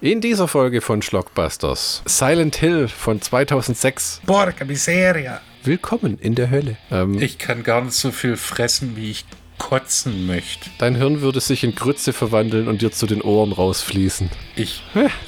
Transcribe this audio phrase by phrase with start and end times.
[0.00, 4.20] In dieser Folge von Schlockbusters Silent Hill von 2006.
[4.24, 5.40] Porca miseria.
[5.64, 6.76] Willkommen in der Hölle.
[6.92, 9.24] Ähm, ich kann gar nicht so viel fressen, wie ich
[9.58, 10.70] kotzen möchte.
[10.78, 14.30] Dein Hirn würde sich in Grütze verwandeln und dir zu den Ohren rausfließen.
[14.54, 14.84] Ich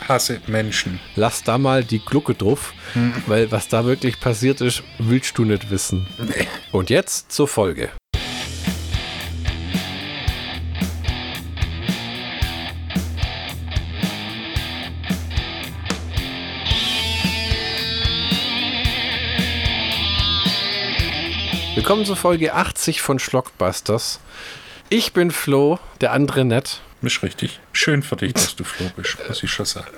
[0.06, 1.00] hasse Menschen.
[1.16, 3.12] Lass da mal die Glucke drauf, hm.
[3.26, 6.06] weil was da wirklich passiert ist, willst du nicht wissen.
[6.16, 6.46] Nee.
[6.70, 7.90] Und jetzt zur Folge.
[21.90, 24.20] Willkommen zur Folge 80 von Schlockbusters.
[24.90, 26.82] Ich bin Flo, der andere nett.
[27.02, 27.58] Ist richtig.
[27.72, 29.90] Schön für dich, dass du Flo bist, muss ich schon sagen.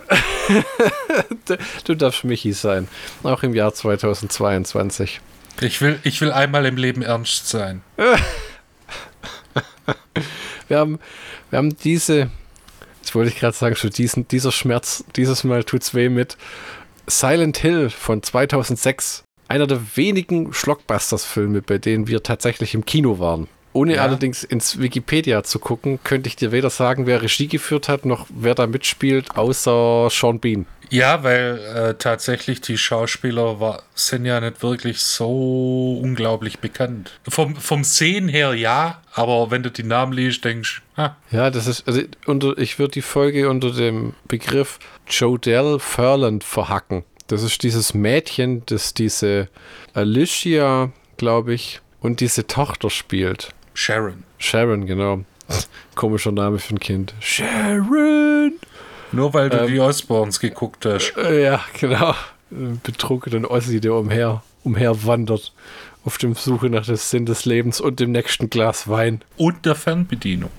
[1.84, 2.88] du darfst Michi sein,
[3.24, 5.20] auch im Jahr 2022.
[5.60, 7.82] Ich will, ich will einmal im Leben ernst sein.
[10.68, 10.98] wir, haben,
[11.50, 12.30] wir haben diese,
[13.02, 16.38] jetzt wollte ich gerade sagen, schon diesen, dieser Schmerz, dieses Mal tut's weh mit
[17.06, 23.48] Silent Hill von 2006 einer der wenigen Schlockbusters-Filme, bei denen wir tatsächlich im Kino waren.
[23.74, 24.02] Ohne ja.
[24.02, 28.26] allerdings ins Wikipedia zu gucken, könnte ich dir weder sagen, wer Regie geführt hat, noch
[28.30, 30.66] wer da mitspielt, außer Sean Bean.
[30.88, 37.12] Ja, weil äh, tatsächlich die Schauspieler war, sind ja nicht wirklich so unglaublich bekannt.
[37.28, 41.16] Vom, vom Sehen her ja, aber wenn du die Namen liest, denkst du, ah.
[41.30, 44.78] Ja, das ist, also unter, ich würde die Folge unter dem Begriff
[45.08, 47.04] Jodelle Furland verhacken.
[47.26, 49.48] Das ist dieses Mädchen, das diese
[49.94, 53.54] Alicia, glaube ich, und diese Tochter spielt.
[53.74, 54.24] Sharon.
[54.38, 55.24] Sharon, genau.
[55.94, 57.14] Komischer Name für ein Kind.
[57.20, 58.52] Sharon!
[59.12, 61.14] Nur weil du ähm, die Osborns geguckt hast.
[61.16, 62.14] Äh, ja, genau.
[62.82, 65.52] Betrunkenen Ossi, der umher, umher wandert
[66.04, 69.20] auf dem Suche nach dem Sinn des Lebens und dem nächsten Glas Wein.
[69.36, 70.50] Und der Fernbedienung.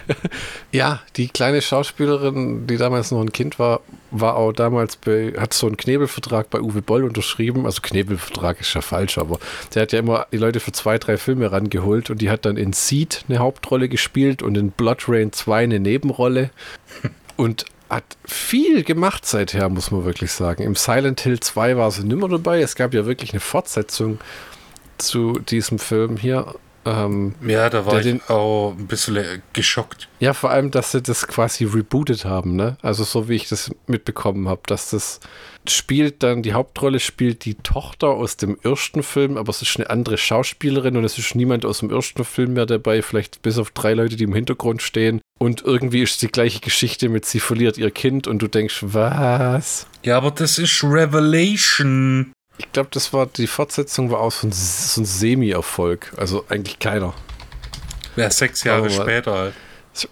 [0.72, 5.54] ja, die kleine Schauspielerin, die damals noch ein Kind war, war auch damals bei, hat
[5.54, 7.64] so einen Knebelvertrag bei Uwe Boll unterschrieben.
[7.64, 9.38] Also Knebelvertrag ist ja falsch, aber
[9.74, 12.58] der hat ja immer die Leute für zwei, drei Filme rangeholt und die hat dann
[12.58, 16.50] in Seed eine Hauptrolle gespielt und in Blood Rain 2 eine Nebenrolle.
[17.38, 20.62] Und hat viel gemacht seither, muss man wirklich sagen.
[20.62, 22.60] Im Silent Hill 2 war sie nimmer dabei.
[22.60, 24.18] Es gab ja wirklich eine Fortsetzung
[24.98, 26.54] zu diesem Film hier.
[26.86, 30.08] Ähm, ja, da war ich den, auch ein bisschen geschockt.
[30.20, 32.76] Ja, vor allem, dass sie das quasi rebootet haben, ne?
[32.80, 35.18] Also so wie ich das mitbekommen habe, dass das
[35.68, 39.90] spielt dann, die Hauptrolle spielt die Tochter aus dem ersten Film, aber es ist eine
[39.90, 43.72] andere Schauspielerin und es ist niemand aus dem ersten Film mehr dabei, vielleicht bis auf
[43.72, 45.20] drei Leute, die im Hintergrund stehen.
[45.38, 49.86] Und irgendwie ist die gleiche Geschichte mit sie verliert ihr Kind und du denkst, was?
[50.02, 52.32] Ja, aber das ist Revelation.
[52.58, 56.14] Ich glaube, das war die Fortsetzung war auch so ein, so ein Semi-Erfolg.
[56.16, 57.12] Also eigentlich keiner.
[58.16, 59.54] Ja, sechs Jahre später halt.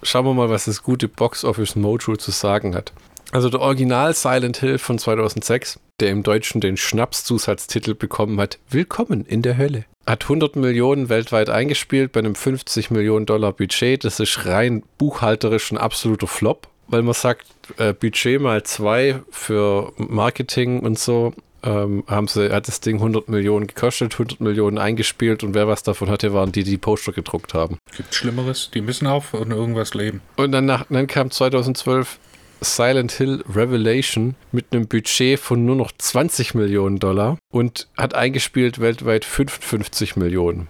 [0.03, 2.93] Schauen wir mal, was das gute Box Office Mojo zu sagen hat.
[3.35, 9.25] Also der Original Silent Hill von 2006, der im Deutschen den Schnaps-Zusatztitel bekommen hat, Willkommen
[9.25, 9.83] in der Hölle.
[10.07, 14.05] Hat 100 Millionen weltweit eingespielt bei einem 50 Millionen Dollar Budget.
[14.05, 19.91] Das ist rein buchhalterisch ein absoluter Flop, weil man sagt, äh, Budget mal zwei für
[19.97, 25.43] Marketing und so ähm, haben sie, hat das Ding 100 Millionen gekostet, 100 Millionen eingespielt
[25.43, 27.79] und wer was davon hatte, waren die, die Poster gedruckt haben.
[27.97, 28.71] Gibt Schlimmeres?
[28.73, 30.21] Die müssen auch von irgendwas leben.
[30.37, 32.17] Und dann, nach, dann kam 2012
[32.61, 38.79] Silent Hill Revelation mit einem Budget von nur noch 20 Millionen Dollar und hat eingespielt
[38.79, 40.67] weltweit 55 Millionen.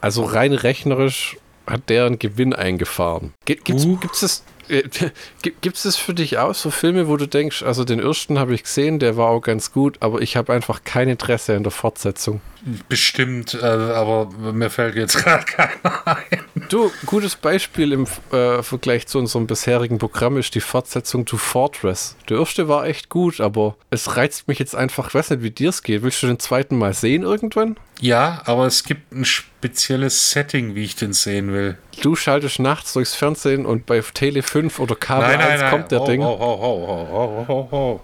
[0.00, 3.32] Also rein rechnerisch hat der einen Gewinn eingefahren.
[3.44, 3.98] Gibt es uh.
[4.20, 4.82] das, äh,
[5.42, 8.54] Gibt es das für dich auch, so Filme, wo du denkst, also den ersten habe
[8.54, 11.72] ich gesehen, der war auch ganz gut, aber ich habe einfach kein Interesse in der
[11.72, 12.40] Fortsetzung?
[12.88, 16.44] Bestimmt, äh, aber mir fällt jetzt gerade keiner ein.
[16.68, 22.16] Du, gutes Beispiel im äh, Vergleich zu unserem bisherigen Programm ist die Fortsetzung zu Fortress.
[22.28, 25.50] Der erste war echt gut, aber es reizt mich jetzt einfach, ich weiß nicht, wie
[25.50, 26.02] dir es geht.
[26.02, 27.76] Willst du den zweiten mal sehen irgendwann?
[28.00, 31.78] Ja, aber es gibt ein spezielles Setting, wie ich den sehen will.
[32.02, 35.70] Du schaltest nachts durchs Fernsehen und bei Tele 5 oder Kabel nein, nein, 1 nein.
[35.70, 36.22] kommt der oh, Ding.
[36.22, 38.00] Oh, oh,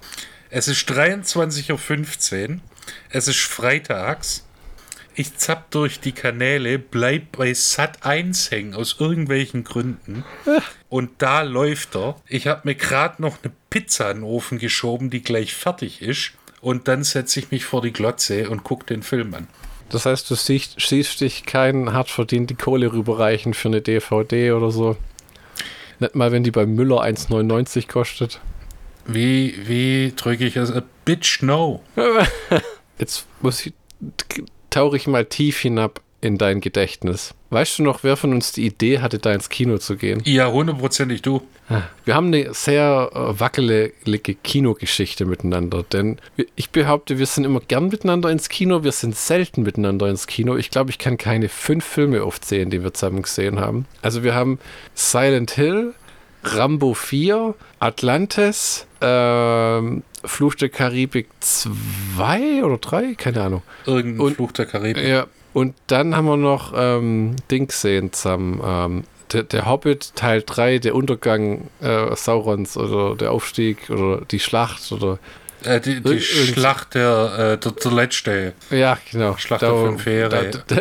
[0.50, 2.60] es ist 23.15 Uhr.
[3.10, 4.43] Es ist freitags.
[5.16, 10.24] Ich zapp durch die Kanäle, bleib bei Sat 1 hängen, aus irgendwelchen Gründen.
[10.88, 12.16] Und da läuft er.
[12.28, 16.32] Ich habe mir gerade noch eine Pizza in den Ofen geschoben, die gleich fertig ist.
[16.60, 19.46] Und dann setze ich mich vor die Glotze und gucke den Film an.
[19.88, 24.72] Das heißt, du siehst, siehst dich keinen hart verdienten Kohle rüberreichen für eine DVD oder
[24.72, 24.96] so.
[26.00, 28.40] Nicht mal, wenn die bei Müller 1,99 kostet.
[29.06, 30.72] Wie, wie drücke ich es?
[30.72, 31.82] A bitch no.
[32.98, 33.74] Jetzt muss ich,
[34.74, 37.34] tauche ich mal tief hinab in dein Gedächtnis.
[37.50, 40.22] Weißt du noch, wer von uns die Idee hatte, da ins Kino zu gehen?
[40.24, 41.42] Ja, hundertprozentig du.
[42.04, 46.18] Wir haben eine sehr äh, wackelige Kinogeschichte miteinander, denn
[46.56, 50.56] ich behaupte, wir sind immer gern miteinander ins Kino, wir sind selten miteinander ins Kino.
[50.56, 53.86] Ich glaube, ich kann keine fünf Filme aufzählen, die wir zusammen gesehen haben.
[54.02, 54.58] Also wir haben
[54.94, 55.94] Silent Hill,
[56.42, 63.62] Rambo 4, Atlantis, ähm, Fluch der Karibik 2 oder 3, keine Ahnung.
[63.86, 65.04] Irgendein Und- Fluch der Karibik.
[65.06, 68.60] Ja, und dann haben wir noch ähm, Ding gesehen zusammen.
[68.64, 74.38] Ähm, der, der Hobbit Teil 3, der Untergang äh, Saurons oder der Aufstieg oder die
[74.40, 75.18] Schlacht oder.
[75.64, 78.52] Äh, die die Schlacht der, äh, der, der letzte.
[78.70, 79.36] Ja, genau.
[79.38, 80.80] Schlacht der da- da- da-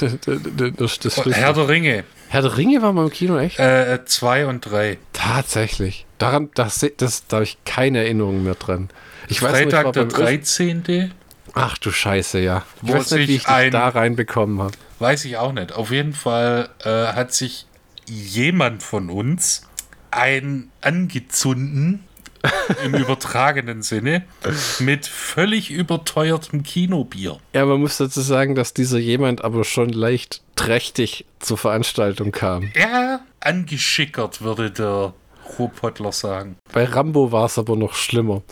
[0.00, 0.84] da- da-
[1.16, 2.04] Oh, Herr der Ringe.
[2.28, 3.60] Herr der Ringe war mal im Kino, echt?
[3.60, 4.98] Äh, zwei und drei.
[5.12, 6.04] Tatsächlich.
[6.24, 8.88] Daran, das, das, da habe ich keine Erinnerungen mehr dran.
[9.28, 11.12] Ich weiß nicht, Freitag war der beim ersten- 13.
[11.54, 12.64] Ach du Scheiße, ja.
[12.82, 14.72] Ich Wo weiß nicht, wie ich dich ein- da reinbekommen habe.
[14.98, 15.72] Weiß ich auch nicht.
[15.72, 17.66] Auf jeden Fall äh, hat sich
[18.06, 19.62] jemand von uns
[20.10, 22.04] ein angezunden
[22.84, 24.24] im übertragenen Sinne
[24.78, 27.38] mit völlig überteuertem Kinobier.
[27.54, 32.70] Ja, man muss dazu sagen, dass dieser jemand aber schon leicht trächtig zur Veranstaltung kam.
[32.74, 35.14] Ja, angeschickert, würde der
[35.58, 36.56] Ruhrpottler sagen.
[36.72, 38.42] Bei Rambo war es aber noch schlimmer.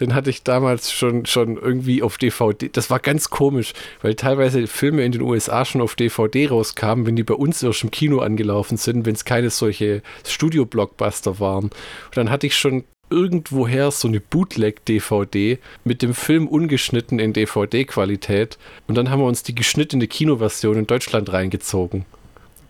[0.00, 2.68] Den hatte ich damals schon, schon irgendwie auf DVD.
[2.72, 7.14] Das war ganz komisch, weil teilweise Filme in den USA schon auf DVD rauskamen, wenn
[7.14, 11.64] die bei uns erst im Kino angelaufen sind, wenn es keine solche Studio-Blockbuster waren.
[11.64, 11.72] Und
[12.16, 18.58] dann hatte ich schon irgendwoher so eine Bootleg-DVD mit dem Film ungeschnitten in DVD-Qualität.
[18.88, 22.06] Und dann haben wir uns die geschnittene Kinoversion in Deutschland reingezogen.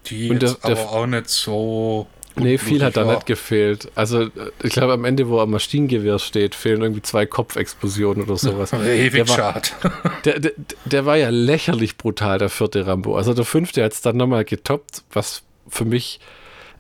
[0.07, 2.09] Die Und der- der- aber auch nicht so.
[2.37, 3.15] Nee, viel hat da war.
[3.15, 3.91] nicht gefehlt.
[3.95, 4.31] Also, äh,
[4.63, 8.73] ich glaube, am Ende, wo am Maschinengewehr steht, fehlen irgendwie zwei Kopfexplosionen oder sowas.
[8.73, 9.69] Ewig der, war, schade.
[10.25, 10.53] der, der,
[10.85, 13.17] der war ja lächerlich brutal, der vierte Rambo.
[13.17, 16.21] Also, der fünfte hat es dann nochmal getoppt, was für mich.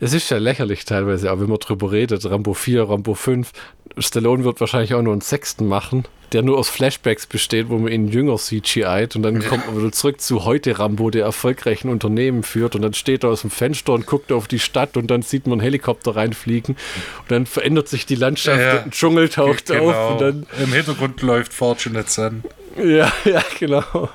[0.05, 2.29] Es ist ja lächerlich teilweise, auch wenn man drüber redet.
[2.29, 3.53] Rambo 4, Rambo 5.
[3.99, 7.93] Stallone wird wahrscheinlich auch nur einen sechsten machen, der nur aus Flashbacks besteht, wo man
[7.93, 12.43] ihn jünger CGI't und dann kommt man wieder zurück zu heute Rambo, der erfolgreichen Unternehmen
[12.43, 15.23] führt und dann steht er aus dem Fenster und guckt auf die Stadt und dann
[15.23, 16.75] sieht man einen Helikopter reinfliegen
[17.21, 19.91] und dann verändert sich die Landschaft Ja, und ein Dschungel taucht Genau.
[19.91, 22.43] auf und dann Im Hintergrund läuft Fortunate Son.
[22.77, 24.09] ja, ja, genau.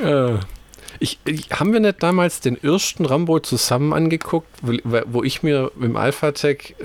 [0.00, 0.38] Ja.
[0.98, 4.72] Ich, ich, haben wir nicht damals den ersten Rambo zusammen angeguckt, wo,
[5.06, 6.84] wo ich mir im Alphatec äh,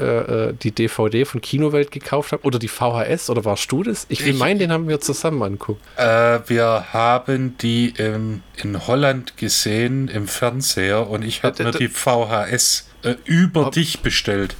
[0.49, 2.43] äh, die DVD von Kinowelt gekauft habe?
[2.43, 3.29] Oder die VHS?
[3.29, 4.05] Oder warst du das?
[4.09, 5.81] Ich Ich- meinen, den haben wir zusammen angeguckt.
[5.97, 11.71] Äh, wir haben die im, in Holland gesehen im Fernseher und ich habe Äh, mir
[11.71, 14.55] die VHS äh, über Ob- dich bestellt.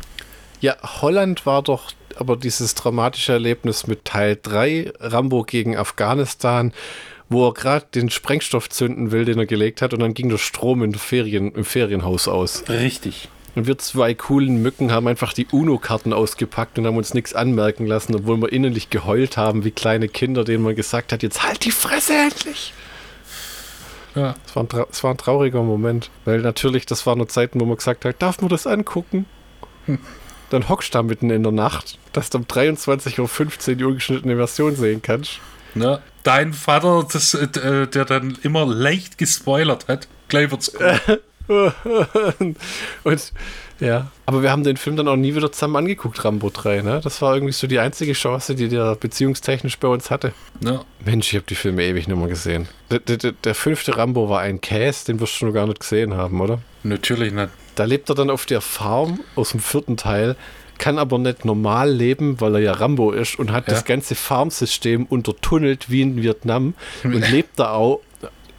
[0.62, 6.74] Ja, Holland war doch aber dieses dramatische Erlebnis mit Teil 3, Rambo gegen Afghanistan,
[7.31, 10.38] wo er gerade den Sprengstoff zünden will, den er gelegt hat, und dann ging der
[10.38, 12.63] Strom in Ferien, im Ferienhaus aus.
[12.68, 13.30] Richtig.
[13.56, 17.86] Und wir zwei coolen Mücken haben einfach die UNO-Karten ausgepackt und haben uns nichts anmerken
[17.86, 21.66] lassen, obwohl wir innerlich geheult haben wie kleine Kinder, denen man gesagt hat, jetzt halt
[21.66, 22.74] die Fresse endlich.
[24.16, 24.36] Ja.
[24.45, 27.66] Es war ein, es war ein trauriger Moment, weil natürlich, das waren nur Zeiten, wo
[27.66, 29.25] man gesagt hat, darf man das angucken?
[30.50, 34.36] Dann hockst du da mitten in der Nacht, dass du um 23.15 Uhr die ungeschnittene
[34.36, 35.39] Version sehen kannst.
[35.75, 36.01] Ne?
[36.23, 37.47] Dein Vater, das, äh,
[37.88, 41.18] der dann immer leicht gespoilert hat, gleich wird's gut.
[43.03, 43.33] und
[43.79, 47.01] ja, aber wir haben den Film dann auch nie wieder zusammen angeguckt, Rambo 3, ne?
[47.03, 50.33] Das war irgendwie so die einzige Chance, die der beziehungstechnisch bei uns hatte.
[50.59, 50.81] Ne?
[51.04, 52.68] Mensch, ich habe die Filme ewig nicht mehr gesehen.
[52.92, 55.80] Der, der, der- der fünfte Rambo war ein Käse, den wirst du noch gar nicht
[55.80, 56.59] gesehen haben, oder?
[56.83, 57.49] Natürlich nicht.
[57.75, 60.35] Da lebt er dann auf der Farm aus dem vierten Teil,
[60.81, 63.76] kann aber nicht normal leben, weil er ja Rambo ist und hat Ja.
[63.76, 66.73] das ganze Farmsystem untertunnelt wie in Vietnam
[67.04, 68.02] und lebt da auch.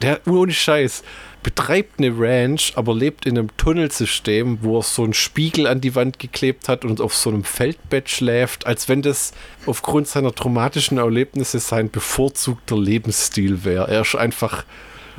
[0.01, 1.03] Der ohne Scheiß
[1.43, 5.95] betreibt eine Ranch, aber lebt in einem Tunnelsystem, wo er so einen Spiegel an die
[5.97, 9.33] Wand geklebt hat und auf so einem Feldbett schläft, als wenn das
[9.67, 13.89] aufgrund seiner traumatischen Erlebnisse sein bevorzugter Lebensstil wäre.
[13.89, 14.65] Er ist einfach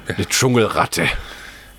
[0.08, 1.04] eine Dschungelratte.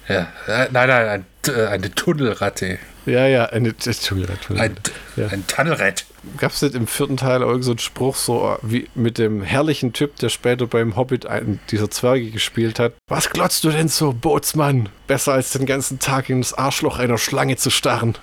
[0.09, 0.29] Ja.
[0.47, 2.79] Äh, nein, nein, ein, äh, eine Tunnelratte.
[3.07, 4.55] Ja, ja, eine Dschungelratte.
[4.59, 4.77] Ein,
[5.17, 5.27] Ja.
[5.29, 6.07] ein Tunnelrett.
[6.39, 9.93] Gab es nicht im vierten Teil auch irgend so Spruch, so wie mit dem herrlichen
[9.93, 12.95] Typ, der später beim Hobbit einen dieser Zwerge gespielt hat?
[13.09, 14.89] Was glotzt du denn so, Bootsmann?
[15.07, 18.15] Besser als den ganzen Tag in das Arschloch einer Schlange zu starren.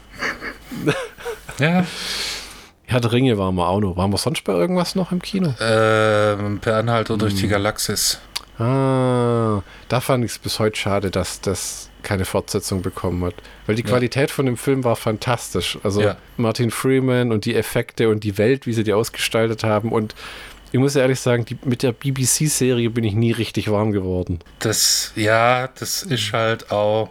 [1.60, 1.86] Ja.
[2.88, 3.96] Herr der Ringe waren wir auch noch.
[3.98, 5.54] Waren wir sonst bei irgendwas noch im Kino?
[5.62, 7.40] Ähm, per Anhalter durch Hm.
[7.40, 8.20] die Galaxis.
[8.58, 13.36] Ah, da fand ich es bis heute schade, dass das keine Fortsetzung bekommen hat.
[13.68, 13.90] Weil die Ja.
[13.90, 15.78] Qualität von dem Film war fantastisch.
[15.84, 16.18] Also Ja.
[16.38, 19.92] Martin Freeman und die Effekte und die Welt, wie sie die ausgestaltet haben.
[19.92, 20.16] Und
[20.74, 24.40] Ich muss ehrlich sagen, die, mit der BBC-Serie bin ich nie richtig warm geworden.
[24.60, 27.10] Das, ja, das ist halt auch,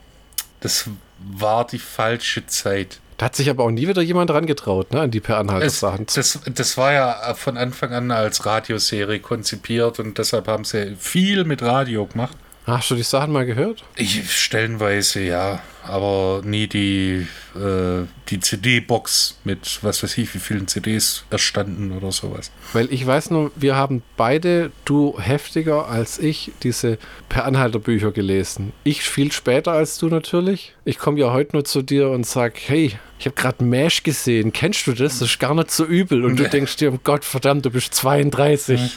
[0.61, 0.87] das
[1.19, 3.01] war die falsche Zeit.
[3.19, 6.07] Da hat sich aber auch nie wieder jemand dran getraut, ne, an die per Anhalter-Sachen.
[6.15, 11.45] das, das war ja von Anfang an als Radioserie konzipiert und deshalb haben sie viel
[11.45, 12.39] mit Radio gemacht.
[12.67, 13.85] Hast du die Sachen mal gehört?
[13.97, 20.69] Ich, stellenweise ja, aber nie die, äh, die CD-Box mit was weiß ich, wie vielen
[20.69, 22.51] CDs erstanden oder sowas.
[22.73, 26.99] Weil ich weiß nur, wir haben beide, du heftiger als ich, diese
[27.29, 28.73] per Anhalter-Bücher gelesen.
[28.85, 30.75] Ich viel später als du natürlich.
[30.85, 34.53] Ich komme ja heute nur zu dir und sag, hey, ich habe gerade Mash gesehen.
[34.53, 35.19] Kennst du das?
[35.19, 36.25] Das ist gar nicht so übel.
[36.25, 38.97] Und du denkst dir, um Gott verdammt, du bist 32.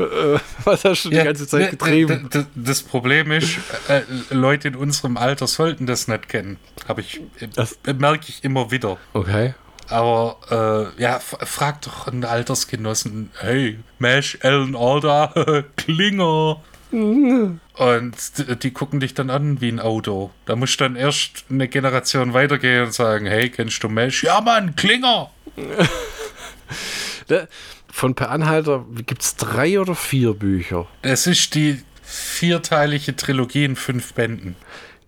[0.00, 2.28] Äh, was hast du die ganze Zeit ne, getrieben?
[2.54, 6.58] Das Problem ist, äh, Leute in unserem Alter sollten das nicht kennen.
[6.88, 7.20] Habe ich,
[7.54, 8.96] Das- äh, merke ich immer wieder.
[9.12, 9.54] Okay.
[9.88, 15.34] Aber äh, ja, frag doch einen Altersgenossen, hey, Mesh, Alan Alda,
[15.76, 16.60] Klinger.
[16.92, 18.14] Und
[18.64, 20.30] die gucken dich dann an wie ein Auto.
[20.46, 24.22] Da musst du dann erst eine Generation weitergehen und sagen, hey, kennst du Mesh?
[24.24, 25.30] Ja, Mann, Klinger.
[27.28, 27.46] Da-
[27.92, 30.86] Von Per Anhalter gibt es drei oder vier Bücher.
[31.02, 34.56] Das ist die vierteilige Trilogie in fünf Bänden.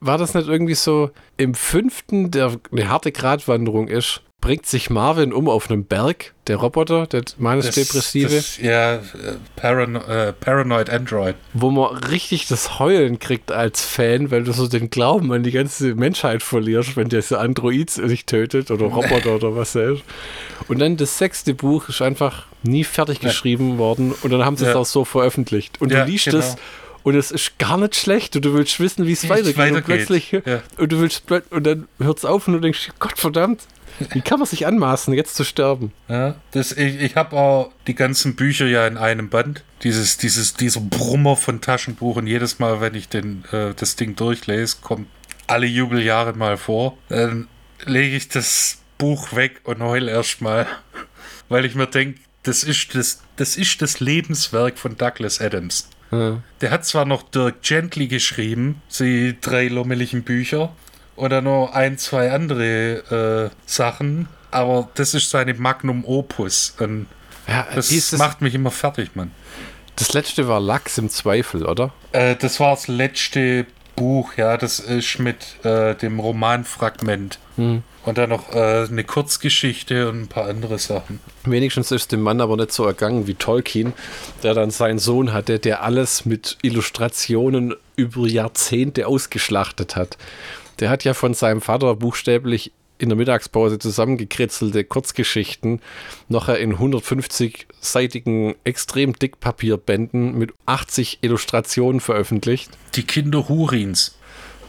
[0.00, 5.32] War das nicht irgendwie so, im fünften, der eine harte Gratwanderung ist, bringt sich Marvin
[5.32, 9.00] um auf einem Berg, der Roboter, der Manisch-Depressive, das, ja, äh,
[9.56, 11.36] Parano äh, Paranoid Android.
[11.54, 15.52] wo man richtig das Heulen kriegt als Fan, weil du so den Glauben an die
[15.52, 20.02] ganze Menschheit verlierst, wenn dieser Android sich tötet oder Roboter oder was er ist.
[20.68, 24.64] Und dann das sechste Buch ist einfach nie fertig geschrieben worden und dann haben sie
[24.66, 24.80] es Ja.
[24.80, 25.80] auch so veröffentlicht.
[25.80, 26.38] Und Ja, du liest genau.
[26.38, 26.56] es
[27.04, 29.56] und es ist gar nicht schlecht und du willst wissen, wie es es weitergeht.
[29.56, 29.84] Und weitergeht.
[30.06, 30.62] plötzlich Ja.
[30.78, 33.62] und du willst und dann hört es auf und du denkst, Gott verdammt,
[34.10, 35.92] wie kann man sich anmaßen, jetzt zu sterben?
[36.08, 39.64] Ja, das, ich ich habe auch die ganzen Bücher ja in einem Band.
[39.82, 44.14] Dieses, dieses, dieser Brummer von Taschenbuch und jedes Mal, wenn ich den, äh, das Ding
[44.16, 45.08] durchlese, kommt
[45.46, 46.96] alle Jubeljahre mal vor.
[47.08, 47.48] Dann
[47.84, 50.66] lege ich das Buch weg und heul erstmal,
[51.48, 55.88] weil ich mir denke, das ist das, das ist das Lebenswerk von Douglas Adams.
[56.10, 56.42] Ja.
[56.60, 60.74] Der hat zwar noch Dirk Gently geschrieben, die drei lommeligen Bücher,
[61.16, 66.74] oder noch ein, zwei andere äh, Sachen, aber das ist seine Magnum Opus.
[66.78, 67.06] Und
[67.48, 69.30] Ja, das dieses, macht mich immer fertig, Mann.
[69.96, 71.92] das letzte war Lachs im Zweifel, oder?
[72.12, 73.66] Äh, das war das letzte
[73.96, 77.38] Buch, ja, das ist mit äh, dem Romanfragment.
[77.56, 77.82] Hm.
[78.04, 81.20] Und dann noch äh, eine Kurzgeschichte und ein paar andere Sachen.
[81.44, 83.92] Wenigstens ist dem Mann aber nicht so ergangen wie Tolkien,
[84.42, 90.16] der dann seinen Sohn hatte, der alles mit Illustrationen über Jahrzehnte ausgeschlachtet hat.
[90.80, 95.80] Der hat ja von seinem Vater buchstäblich in der Mittagspause zusammengekritzelte Kurzgeschichten
[96.28, 102.70] nachher in 150-seitigen extrem Dickpapierbänden mit 80 Illustrationen veröffentlicht.
[102.94, 104.16] Die Kinder Hurins.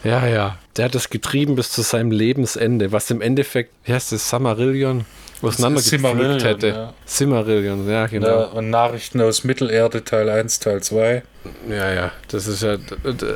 [0.03, 0.57] Ja, ja.
[0.77, 5.05] Der hat das getrieben bis zu seinem Lebensende, was im Endeffekt, wie heißt das, Samarillion,
[5.43, 6.67] auseinandergepflückt hätte.
[6.67, 6.93] ja.
[7.05, 8.27] Silmarillion, ja, genau.
[8.27, 11.23] Ja, und Nachrichten aus Mittelerde, Teil 1, Teil 2.
[11.69, 12.77] Ja, ja, das ist ja,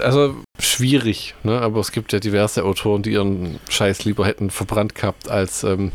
[0.01, 1.59] also schwierig, ne?
[1.61, 5.91] aber es gibt ja diverse Autoren, die ihren Scheiß lieber hätten verbrannt gehabt als ähm,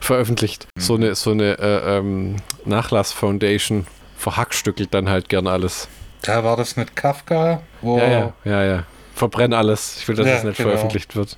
[0.00, 0.68] veröffentlicht.
[0.78, 3.86] So eine, so eine äh, ähm, Nachlass-Foundation
[4.16, 5.88] verhackstückelt dann halt gern alles.
[6.22, 8.84] Da war das nicht Kafka, wo Ja, ja, ja, ja.
[9.14, 9.98] Verbrenn alles.
[9.98, 10.70] Ich will, dass Ja, es nicht genau.
[10.70, 11.36] veröffentlicht wird.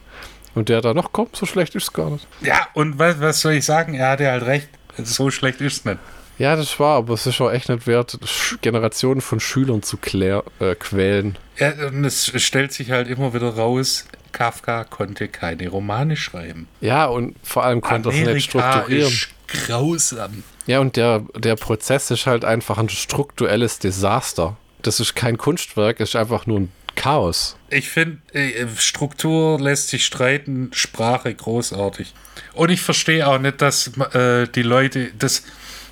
[0.55, 2.27] Und der da noch kommt, so schlecht ist es gar nicht.
[2.41, 3.95] Ja, und was, was soll ich sagen?
[3.95, 4.69] Er hatte halt recht.
[5.03, 5.99] So schlecht ist es nicht.
[6.39, 8.19] Ja, das war, aber es ist auch echt nicht wert,
[8.61, 11.37] Generationen von Schülern zu klär, äh, quälen.
[11.59, 16.67] Ja, und es stellt sich halt immer wieder raus, Kafka konnte keine Romane schreiben.
[16.81, 19.09] Ja, und vor allem konnte er es nicht strukturieren.
[19.13, 20.43] ist grausam.
[20.67, 24.57] Ja, und der, der Prozess ist halt einfach ein strukturelles Desaster.
[24.83, 27.57] Das ist kein Kunstwerk, es ist einfach nur ein Chaos.
[27.71, 32.15] Ich finde, äh, Struktur lässt sich streiten, Sprache großartig.
[32.55, 35.45] Und ich verstehe auch nicht, dass äh, die Leute, das,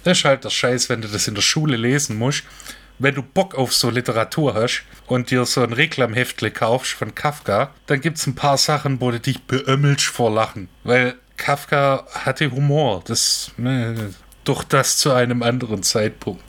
[0.05, 2.45] das ist halt der Scheiß, wenn du das in der Schule lesen musst.
[2.99, 7.71] Wenn du Bock auf so Literatur hast und dir so ein Reklamheftle kaufst von Kafka,
[7.87, 10.69] dann gibt es ein paar Sachen, wo du dich beömmelst vor Lachen.
[10.85, 13.03] Weil Kafka hatte Humor.
[13.07, 16.45] Das, ne, doch das zu einem anderen Zeitpunkt.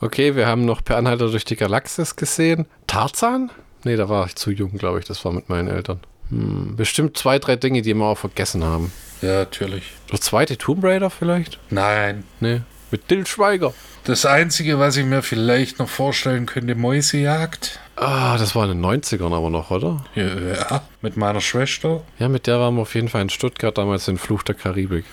[0.00, 2.66] Okay, wir haben noch Per Anhalter durch die Galaxis gesehen.
[2.86, 3.50] Tarzan?
[3.84, 5.04] Nee, da war ich zu jung, glaube ich.
[5.04, 6.00] Das war mit meinen Eltern.
[6.30, 8.92] Hm, bestimmt zwei, drei Dinge, die wir auch vergessen haben.
[9.22, 9.84] Ja, natürlich.
[10.12, 11.58] Der zweite Tomb Raider vielleicht?
[11.70, 12.62] Nein, Nee.
[12.92, 13.74] Mit Dill Schweiger.
[14.04, 17.80] Das Einzige, was ich mir vielleicht noch vorstellen könnte, Mäusejagd.
[17.96, 20.04] Ah, das war in den 90ern aber noch, oder?
[20.14, 22.02] Ja, mit meiner Schwester.
[22.20, 25.04] Ja, mit der waren wir auf jeden Fall in Stuttgart damals in Fluch der Karibik.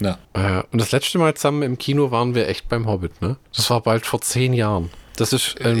[0.00, 0.18] Ja.
[0.32, 3.36] Äh, und das letzte Mal zusammen im Kino waren wir echt beim Hobbit, ne?
[3.54, 4.90] Das war bald vor zehn Jahren.
[5.16, 5.78] Das ist, ähm,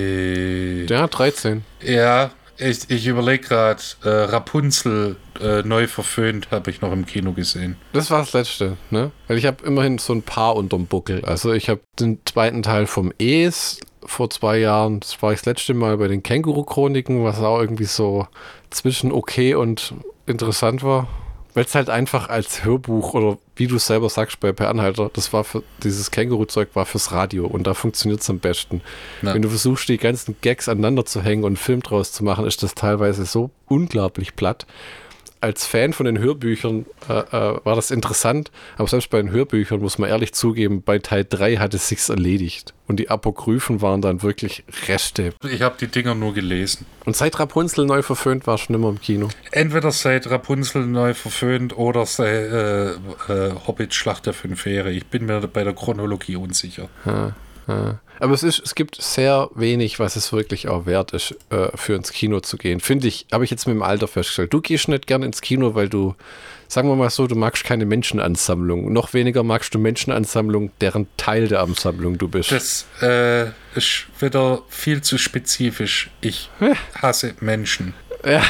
[0.00, 1.62] Äh, ja, 13.
[1.82, 7.32] ja, ich, ich überlege gerade, äh, Rapunzel äh, neu verföhnt habe ich noch im Kino
[7.32, 7.76] gesehen.
[7.94, 9.12] Das war das letzte, ne?
[9.28, 11.24] Weil ich habe immerhin so ein paar unterm Buckel.
[11.24, 15.00] Also ich habe den zweiten Teil vom Es vor zwei Jahren.
[15.00, 18.26] Das war ich das letzte Mal bei den Känguru-Chroniken, was auch irgendwie so
[18.68, 19.94] zwischen okay und
[20.26, 21.08] interessant war.
[21.54, 25.32] Weil es halt einfach als Hörbuch oder wie du selber sagst bei Per Anhalter, das
[25.32, 28.82] war für dieses Känguru-Zeug war fürs Radio und da funktioniert es am besten.
[29.22, 29.34] Ja.
[29.34, 32.46] Wenn du versuchst, die ganzen Gags aneinander zu hängen und einen Film draus zu machen,
[32.46, 34.66] ist das teilweise so unglaublich platt.
[35.40, 39.80] Als Fan von den Hörbüchern äh, äh, war das interessant, aber selbst bei den Hörbüchern
[39.80, 42.74] muss man ehrlich zugeben, bei Teil 3 hat es sich erledigt.
[42.86, 45.32] Und die Apokryphen waren dann wirklich Reste.
[45.48, 46.86] Ich habe die Dinger nur gelesen.
[47.04, 49.28] Und seit Rapunzel neu verföhnt war schon immer im Kino.
[49.52, 52.96] Entweder seit Rapunzel neu verföhnt oder seit äh, äh,
[53.66, 54.90] Hobbit Schlacht der Fünf Heere.
[54.90, 56.88] Ich bin mir bei der Chronologie unsicher.
[57.06, 57.34] Ja,
[57.68, 58.00] ja.
[58.20, 61.94] Aber es, ist, es gibt sehr wenig, was es wirklich auch wert ist, äh, für
[61.94, 62.80] ins Kino zu gehen.
[62.80, 64.52] Finde ich, habe ich jetzt mit dem Alter festgestellt.
[64.52, 66.14] Du gehst nicht gern ins Kino, weil du,
[66.68, 68.92] sagen wir mal so, du magst keine Menschenansammlung.
[68.92, 72.52] Noch weniger magst du Menschenansammlung, deren Teil der Ansammlung du bist.
[72.52, 76.10] Das äh, ist wieder viel zu spezifisch.
[76.20, 76.50] Ich
[77.00, 77.94] hasse Menschen.
[78.24, 78.42] Ja,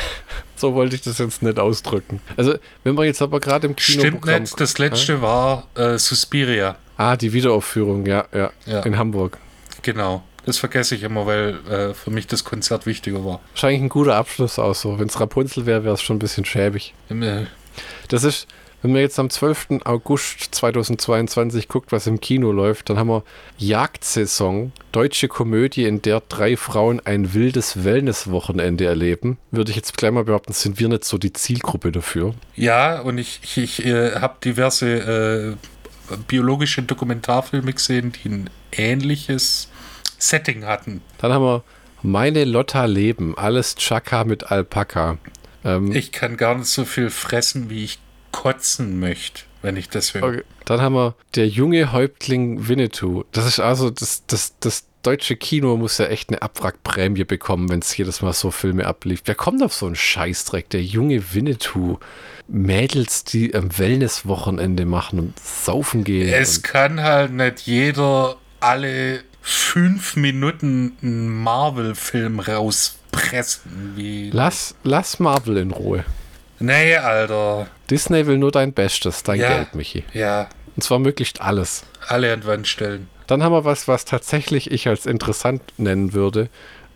[0.57, 2.21] so wollte ich das jetzt nicht ausdrücken.
[2.37, 4.01] Also, wenn wir jetzt aber gerade im Kino.
[4.01, 4.61] Stimmt nicht.
[4.61, 6.77] Das letzte war äh, Suspiria.
[6.97, 8.81] Ah, die Wiederaufführung, ja, ja, Ja.
[8.81, 9.39] in Hamburg.
[9.83, 10.23] Genau.
[10.47, 13.41] Das vergesse ich immer, weil äh, für mich das Konzert wichtiger war.
[13.53, 14.99] Wahrscheinlich ein guter Abschluss auch so.
[14.99, 16.95] Wenn es Rapunzel wäre, wäre es schon ein bisschen schäbig.
[17.11, 17.45] Äh,
[18.09, 18.47] Das ist,
[18.83, 19.81] wenn man jetzt am 12.
[19.85, 23.23] August 2022 guckt, was im Kino läuft, dann haben wir
[23.59, 29.37] Jagdsaison, deutsche Komödie, in der drei Frauen ein wildes Wellnesswochenende erleben.
[29.51, 32.35] Würde ich jetzt gleich mal behaupten, sind wir nicht so die Zielgruppe dafür.
[32.57, 35.67] Ja, und ich, ich, ich äh, habe diverse äh,
[36.17, 39.69] biologische Dokumentarfilme gesehen, die ein ähnliches
[40.19, 41.01] Setting hatten.
[41.19, 41.63] Dann haben wir
[42.03, 45.19] Meine Lotta Leben, alles Chaka mit Alpaka.
[45.65, 47.99] Ähm, Ich kann gar nicht so viel fressen, wie ich
[48.33, 50.23] kotzen möchte, wenn ich das will.
[50.23, 50.43] Okay.
[50.65, 53.25] Dann haben wir der junge Häuptling Winnetou.
[53.33, 57.81] Das ist also, das, das, das deutsche Kino muss ja echt eine Abwrackprämie bekommen, wenn
[57.81, 59.23] es jedes Mal so Filme ablief.
[59.25, 60.71] Wer kommt auf so einen Scheißdreck?
[60.71, 61.99] Der junge Winnetou.
[62.51, 66.29] Mädels, die am Wellnesswochenende machen und saufen gehen.
[66.29, 73.93] Es kann halt nicht jeder alle fünf Minuten einen Marvel-Film rauspressen.
[73.97, 74.31] Wie.
[74.31, 76.05] lass, lass Marvel in Ruhe.
[76.59, 77.69] Nee, Alter.
[77.89, 79.49] Disney will nur dein Bestes, dein Ja.
[79.57, 80.05] Geld, Michi.
[80.13, 81.85] Ja, Und zwar möglichst alles.
[82.09, 83.09] alle an Wand stellen.
[83.27, 86.49] Dann haben wir was, was tatsächlich ich als interessant nennen würde.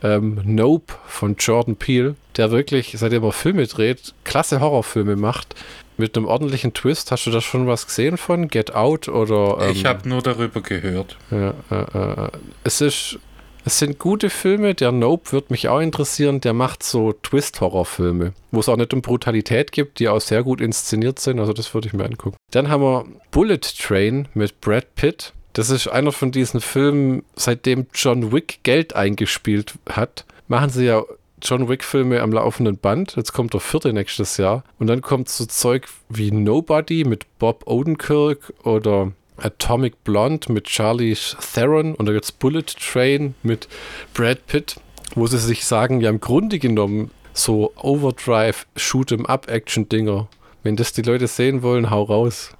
[0.04, 5.54] Ähm, Nope von Jordan Peele, der wirklich, seitdem er Filme dreht, klasse Horrorfilme macht.
[5.96, 7.10] Mit einem ordentlichen Twist.
[7.12, 8.48] Hast du da schon was gesehen von?
[8.48, 9.58] Get Out oder.
[9.60, 11.16] Ähm, ich habe nur darüber gehört.
[11.30, 12.30] ja, äh, äh,
[12.64, 13.18] es ist.
[13.66, 14.74] Es sind gute Filme.
[14.74, 16.42] Der Nope wird mich auch interessieren.
[16.42, 20.60] Der macht so Twist-Horrorfilme, wo es auch nicht um Brutalität gibt, die auch sehr gut
[20.60, 21.40] inszeniert sind.
[21.40, 22.36] Also, das würde ich mir angucken.
[22.50, 25.32] Dann haben wir Bullet Train mit Brad Pitt.
[25.54, 31.02] Das ist einer von diesen Filmen, seitdem John Wick Geld eingespielt hat, machen sie ja
[31.40, 33.14] John Wick-Filme am laufenden Band.
[33.16, 34.64] Jetzt kommt der vierte nächstes Jahr.
[34.78, 41.16] Und dann kommt so Zeug wie Nobody mit Bob Odenkirk oder Atomic Blonde mit Charlie
[41.54, 43.68] Theron und da gibt's Bullet Train mit
[44.12, 44.76] Brad Pitt,
[45.14, 50.28] wo sie sich sagen, ja im Grunde genommen so Overdrive, Shoot'em-up-Action-Dinger.
[50.62, 52.50] Wenn das die Leute sehen wollen, hau raus.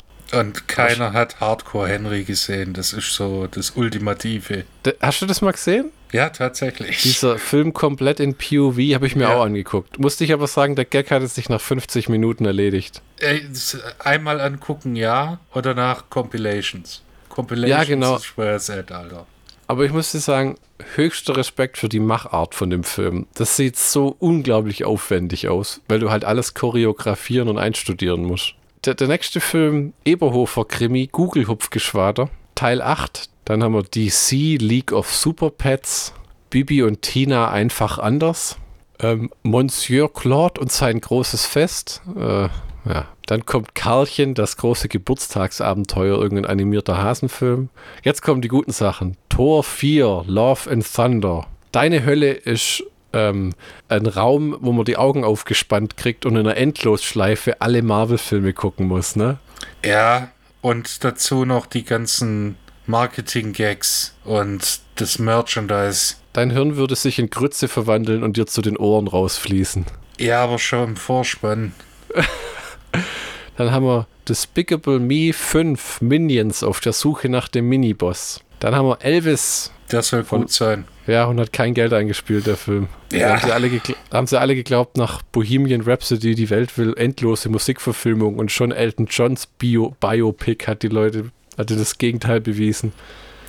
[0.40, 2.73] Und keiner hat Hardcore Henry gesehen.
[2.73, 4.64] Das ist so das Ultimative.
[5.01, 5.90] Hast du das mal gesehen?
[6.12, 7.03] Ja, tatsächlich.
[7.03, 9.37] Dieser Film komplett in POV habe ich mir Ja.
[9.37, 9.99] auch angeguckt.
[9.99, 13.03] Musste ich aber sagen, der Gag hat sich nach 50 Minuten erledigt.
[13.18, 15.40] Das- einmal angucken, ja.
[15.55, 17.03] Oder nach Compilations.
[17.29, 18.16] Compilations Ja, genau.
[18.16, 19.27] ist schwer set, Alter.
[19.66, 20.57] Aber ich muss dir sagen,
[20.94, 23.27] höchster Respekt für die Machart von dem Film.
[23.35, 28.55] Das sieht so unglaublich aufwendig aus, weil du halt alles choreografieren und einstudieren musst.
[28.85, 33.31] Der, der nächste Film, Eberhofer Krimi, Google Hupfgeschwader, Teil 8.
[33.47, 36.12] Dann haben wir DC, League of Super Pets,
[36.51, 38.59] Bibi und Tina einfach anders.
[39.01, 42.03] Ähm, Monsieur Claude und sein großes Fest.
[42.14, 42.49] Äh,
[42.87, 43.09] ja.
[43.25, 47.70] Dann kommt Karlchen, das große Geburtstagsabenteuer, irgendein animierter Hasenfilm.
[48.03, 49.16] Jetzt kommen die guten Sachen.
[49.31, 51.47] Tor 4, Love and Thunder.
[51.73, 53.53] Deine Hölle ist ähm,
[53.88, 58.88] ein Raum, wo man die Augen aufgespannt kriegt und in einer Endlosschleife alle Marvel-Filme gucken
[58.88, 59.38] muss, ne?
[59.85, 66.16] Ja, und dazu noch die ganzen Marketing-Gags und das Merchandise.
[66.33, 69.87] Dein Hirn würde sich in Grütze verwandeln und dir zu den Ohren rausfließen.
[70.18, 71.72] Ja, aber schon im Vorspann.
[73.57, 78.40] Dann haben wir Despicable Me 5 Minions auf der Suche nach dem Miniboss.
[78.61, 79.70] Dann haben wir Elvis.
[79.92, 80.85] Der soll Von- gut sein.
[81.07, 82.88] Ja, und hat kein Geld eingespielt, der Film.
[83.12, 83.31] Ja.
[83.37, 83.71] Haben sie, alle
[84.12, 89.07] haben sie alle geglaubt, nach Bohemian Rhapsody, die Welt will endlose Musikverfilmung und schon Elton
[89.11, 92.93] Johns Bio Biopic hat die Leute, hatte das Gegenteil bewiesen.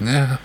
[0.02, 0.40] Ja,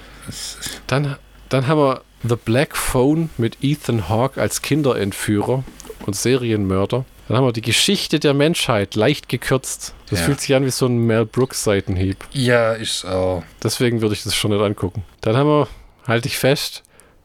[0.86, 1.16] Dann,
[1.48, 5.64] dann haben wir The Black Phone mit Ethan Hawke als Kinderentführer
[6.06, 7.04] und Serienmörder.
[7.26, 9.94] Dann haben wir die Geschichte der Menschheit, leicht gekürzt.
[10.10, 10.26] Das Ja.
[10.26, 12.16] fühlt sich an wie so ein Mel Brooks Seitenhieb.
[12.32, 13.42] ja ist auch.
[13.62, 15.04] Deswegen würde ich das schon nicht angucken.
[15.20, 15.68] Dann haben wir,
[16.06, 16.82] halte ich fest,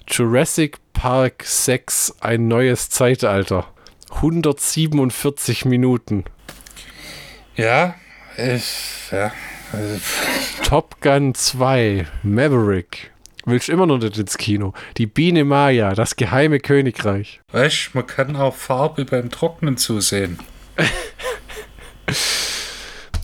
[0.08, 3.68] Jurassic Park 6, ein neues Zeitalter.
[4.12, 6.26] 147 Minuten.
[7.56, 7.96] Ja,
[8.38, 9.32] ich, ja.
[9.72, 10.00] also,
[10.64, 13.12] Top Gun 2, Maverick.
[13.46, 14.74] Willst immer noch nicht ins Kino.
[14.98, 17.42] Die Biene Maya, das geheime Königreich.
[17.52, 20.40] Weißt man kann auch Farbe beim Trocknen zusehen.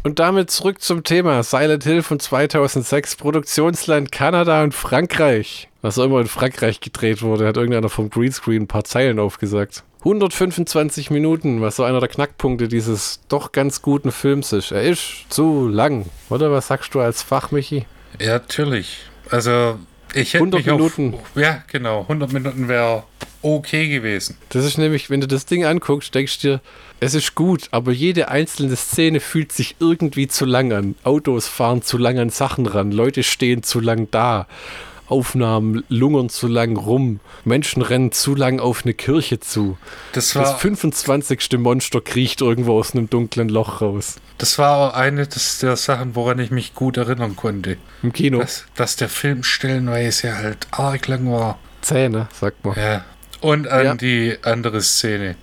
[0.03, 5.70] Und damit zurück zum Thema Silent Hill von 2006, Produktionsland Kanada und Frankreich.
[5.81, 9.83] Was auch immer in Frankreich gedreht wurde, hat irgendeiner vom Greenscreen ein paar Zeilen aufgesagt.
[9.99, 14.71] 125 Minuten, was so einer der Knackpunkte dieses doch ganz guten Films ist.
[14.71, 16.51] Er ist zu lang, oder?
[16.51, 17.85] Was sagst du als Fachmichi?
[18.19, 18.97] Ja, natürlich.
[19.29, 19.77] Also,
[20.13, 21.13] ich hätte 100 mich Minuten.
[21.13, 22.01] Auf, ja, genau.
[22.01, 23.03] 100 Minuten wäre
[23.43, 24.37] okay gewesen.
[24.49, 26.61] Das ist nämlich, wenn du das Ding anguckst, denkst du dir,
[26.99, 30.95] es ist gut, aber jede einzelne Szene fühlt sich irgendwie zu lang an.
[31.03, 34.47] Autos fahren zu lang an Sachen ran, Leute stehen zu lang da.
[35.11, 39.77] Aufnahmen lungern zu lang rum, Menschen rennen zu lang auf eine Kirche zu.
[40.13, 41.57] Das Das war, 25.
[41.59, 44.15] Monster kriecht irgendwo aus einem dunklen Loch raus.
[44.37, 47.77] das war auch eine des, der Sachen, woran ich mich gut erinnern konnte.
[48.01, 48.39] Im Kino.
[48.39, 51.59] Dass, dass der Film stellenweise halt arg lang war.
[51.81, 52.75] Zähne, sagt man.
[52.77, 53.03] Ja.
[53.41, 53.95] Und an Ja.
[53.95, 55.35] die andere Szene,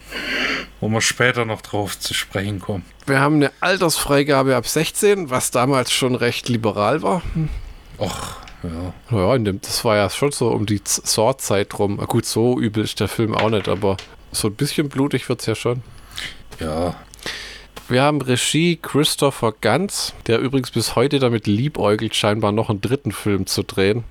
[0.81, 2.85] wo wir später noch drauf zu sprechen kommen.
[3.07, 7.23] Wir haben eine Altersfreigabe ab 16, was damals schon recht liberal war.
[7.99, 8.93] Och, ja.
[9.11, 12.01] Naja, das war ja schon so um die Saw-Zeit rum.
[12.01, 13.97] Ah, Gut, so übel ist der Film auch nicht, aber
[14.33, 15.83] so ein bisschen blutig wird es ja schon.
[16.61, 16.97] Ja.
[17.89, 23.13] Wir haben Regie Christopher Ganz, der übrigens bis heute damit liebäugelt, scheinbar noch einen dritten
[23.13, 24.05] Film zu drehen.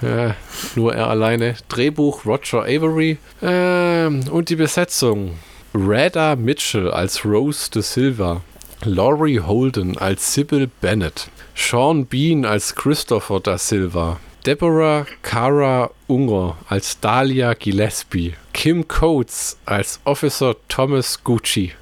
[0.00, 0.34] ja,
[0.74, 1.54] nur er alleine.
[1.68, 3.18] Drehbuch Roger Avery.
[3.40, 5.38] Ähm, und die Besetzung.
[5.74, 8.42] Rada Mitchell als Rose de Silva.
[8.84, 11.28] Laurie Holden als Sybil Bennett.
[11.54, 14.18] Sean Bean als Christopher da Silva.
[14.44, 18.34] Deborah Cara Unger als Dahlia Gillespie.
[18.52, 21.72] Kim Coates als Officer Thomas Gucci.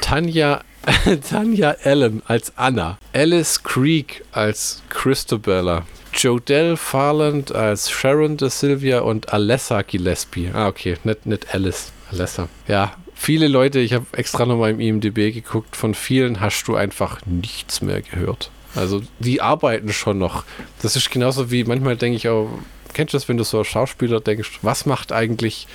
[0.00, 0.62] Tanja,
[1.28, 2.98] Tanja Allen als Anna.
[3.12, 5.84] Alice Creek als Christabella.
[6.14, 10.50] Jodelle Farland als Sharon de Silvia und Alessa Gillespie.
[10.54, 11.92] Ah, okay, nicht, nicht Alice.
[12.10, 12.48] Alessa.
[12.66, 17.18] Ja, viele Leute, ich habe extra nochmal im IMDB geguckt, von vielen hast du einfach
[17.26, 18.50] nichts mehr gehört.
[18.76, 20.44] Also die arbeiten schon noch.
[20.82, 22.48] Das ist genauso wie manchmal denke ich auch,
[22.92, 25.66] kennst du das, wenn du so als Schauspieler denkst, was macht eigentlich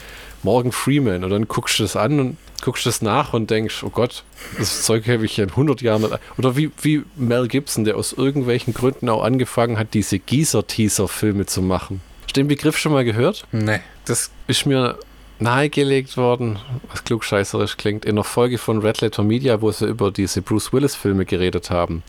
[0.44, 1.24] Morgan Freeman?
[1.24, 4.24] Und dann guckst du das an und guckst das nach und denkst, oh Gott,
[4.58, 6.20] das Zeug habe ich ja in 100 Jahren nicht.
[6.38, 11.62] Oder wie, wie Mel Gibson, der aus irgendwelchen Gründen auch angefangen hat, diese Gießer-Teaser-Filme zu
[11.62, 12.02] machen.
[12.24, 13.46] Hast du den Begriff schon mal gehört?
[13.52, 13.80] Nee.
[14.06, 14.98] Das ist mir
[15.40, 16.60] nahegelegt worden,
[16.90, 20.72] was klugscheißerisch klingt, in einer Folge von Red Letter Media, wo sie über diese Bruce
[20.72, 22.04] Willis-Filme geredet haben,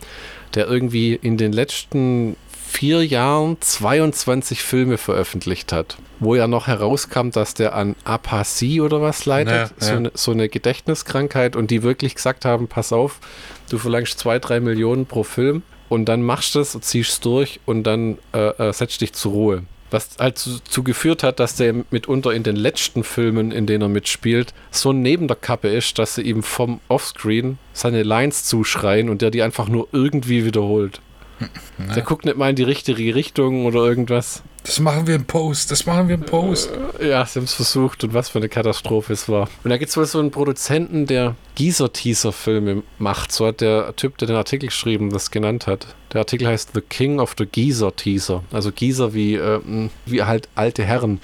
[0.54, 2.36] der irgendwie in den letzten
[2.72, 9.02] vier Jahren 22 Filme veröffentlicht hat, wo ja noch herauskam, dass der an Apasie oder
[9.02, 9.96] was leidet, Ja, so, ja.
[9.96, 13.20] eine, so eine Gedächtniskrankheit und die wirklich gesagt haben, pass auf,
[13.70, 17.84] du verlangst zwei, drei Millionen pro Film und dann machst du es ziehst durch und
[17.84, 19.62] dann äh, äh, setzt dich zur Ruhe.
[19.92, 23.88] Was halt dazu geführt hat, dass der mitunter in den letzten Filmen, in denen er
[23.88, 29.22] mitspielt, so neben der Kappe ist, dass sie ihm vom Offscreen seine Lines zuschreien und
[29.22, 31.00] der die einfach nur irgendwie wiederholt.
[31.94, 34.42] Der guckt nicht mal in die richtige Richtung oder irgendwas.
[34.64, 35.70] Das machen wir im Post.
[35.70, 36.70] Das machen wir im Post.
[37.00, 39.48] Ja, sie haben es versucht und was für eine Katastrophe es war.
[39.64, 43.32] Und da gibt es wohl so einen Produzenten, der Geezer-Teaser-Filme macht.
[43.32, 45.94] So hat der Typ, der den Artikel geschrieben, das genannt hat.
[46.12, 48.44] Der Artikel heißt The King of the Geezer-Teaser.
[48.52, 49.60] Also Geezer wie, äh,
[50.06, 51.20] wie halt alte Herren.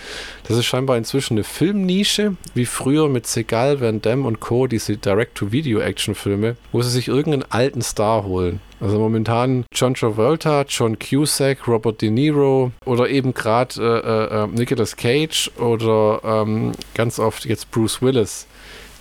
[0.47, 4.97] Das ist scheinbar inzwischen eine Filmnische, wie früher mit Segal, Van Damme und Co., diese
[4.97, 8.61] Direct-to-Video-Action-Filme, wo sie sich irgendeinen alten Star holen.
[8.81, 14.97] Also momentan John Travolta, John Cusack, Robert De Niro oder eben gerade äh, äh, Nicolas
[14.97, 18.47] Cage oder ähm, ganz oft jetzt Bruce Willis,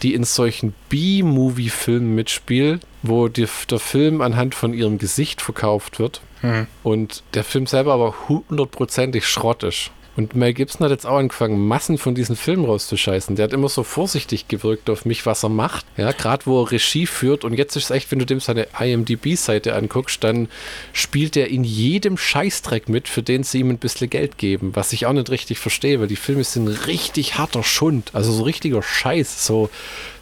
[0.03, 6.21] die in solchen B-Movie-Filmen mitspielen, wo die, der Film anhand von ihrem Gesicht verkauft wird
[6.41, 6.67] Hm.
[6.83, 9.91] und der Film selber aber hundertprozentig Schrott ist.
[10.17, 13.35] Und Mel Gibson hat jetzt auch angefangen, Massen von diesen Filmen rauszuscheißen.
[13.35, 15.85] Der hat immer so vorsichtig gewirkt auf mich, was er macht.
[15.95, 17.43] Ja, gerade wo er Regie führt.
[17.43, 20.49] Und jetzt ist es echt, wenn du dem seine IMDb-Seite anguckst, dann
[20.91, 24.71] spielt er in jedem Scheißdreck mit, für den sie ihm ein bisschen Geld geben.
[24.73, 28.09] Was ich auch nicht richtig verstehe, weil die Filme sind richtig harter Schund.
[28.13, 29.45] Also so richtiger Scheiß.
[29.45, 29.69] So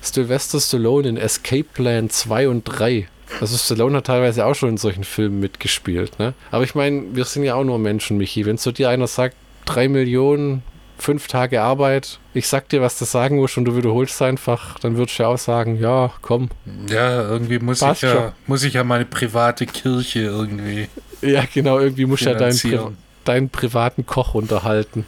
[0.02, 3.08] Sylvester Stallone in Escape Plan 2 und 3.
[3.40, 6.34] Also Stallone hat teilweise auch schon in solchen Filmen mitgespielt, ne?
[6.52, 8.46] Aber ich meine, wir sind ja auch nur Menschen, Michi.
[8.46, 10.64] Wenn zu dir einer sagt, drei Millionen,
[10.98, 14.98] fünf Tage Arbeit, ich sag dir, was du sagen musst und du wiederholst einfach, dann
[14.98, 16.50] würdest du ja auch sagen, ja, komm.
[16.90, 20.88] Ja, irgendwie muss ich ja, muss ich ja meine private Kirche irgendwie.
[21.22, 22.80] Ja, genau, irgendwie muss ja deinen, Pri
[23.24, 25.06] deinen privaten Koch unterhalten.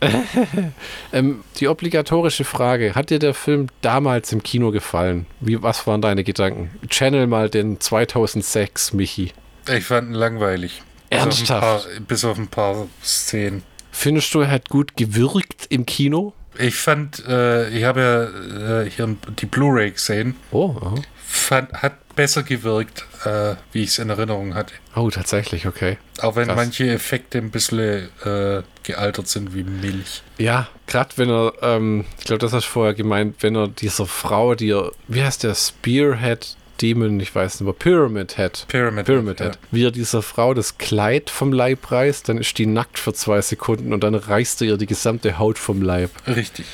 [1.12, 5.26] ähm, die obligatorische Frage: Hat dir der Film damals im Kino gefallen?
[5.40, 6.70] Wie, was waren deine Gedanken?
[6.88, 9.32] Channel mal den 2006, Michi.
[9.68, 10.82] Ich fand ihn langweilig.
[11.10, 11.88] Ernsthaft?
[12.06, 13.62] Bis auf ein paar, auf ein paar Szenen.
[13.90, 16.34] Findest du, er hat gut gewirkt im Kino?
[16.58, 20.36] Ich fand, äh, ich habe ja äh, hier die Blu-ray gesehen.
[20.50, 20.94] Oh, aha.
[21.26, 24.74] Fand, hat besser gewirkt, äh, wie ich es in Erinnerung hatte.
[24.94, 25.98] Oh, tatsächlich, okay.
[26.20, 26.56] Auch wenn Krass.
[26.56, 30.22] manche Effekte ein bisschen äh, gealtert sind wie Milch.
[30.38, 34.06] Ja, gerade wenn er, ähm, ich glaube, das hast du vorher gemeint, wenn er dieser
[34.06, 38.66] Frau, die er, wie heißt der, Spearhead Demon, ich weiß nicht, aber Pyramid Head.
[38.68, 39.54] Pyramid, Pyramid Head.
[39.54, 39.60] Ja.
[39.70, 43.40] Wie er dieser Frau das Kleid vom Leib reißt, dann ist die nackt für zwei
[43.40, 46.10] Sekunden und dann reißt er ihr die gesamte Haut vom Leib.
[46.26, 46.66] Richtig.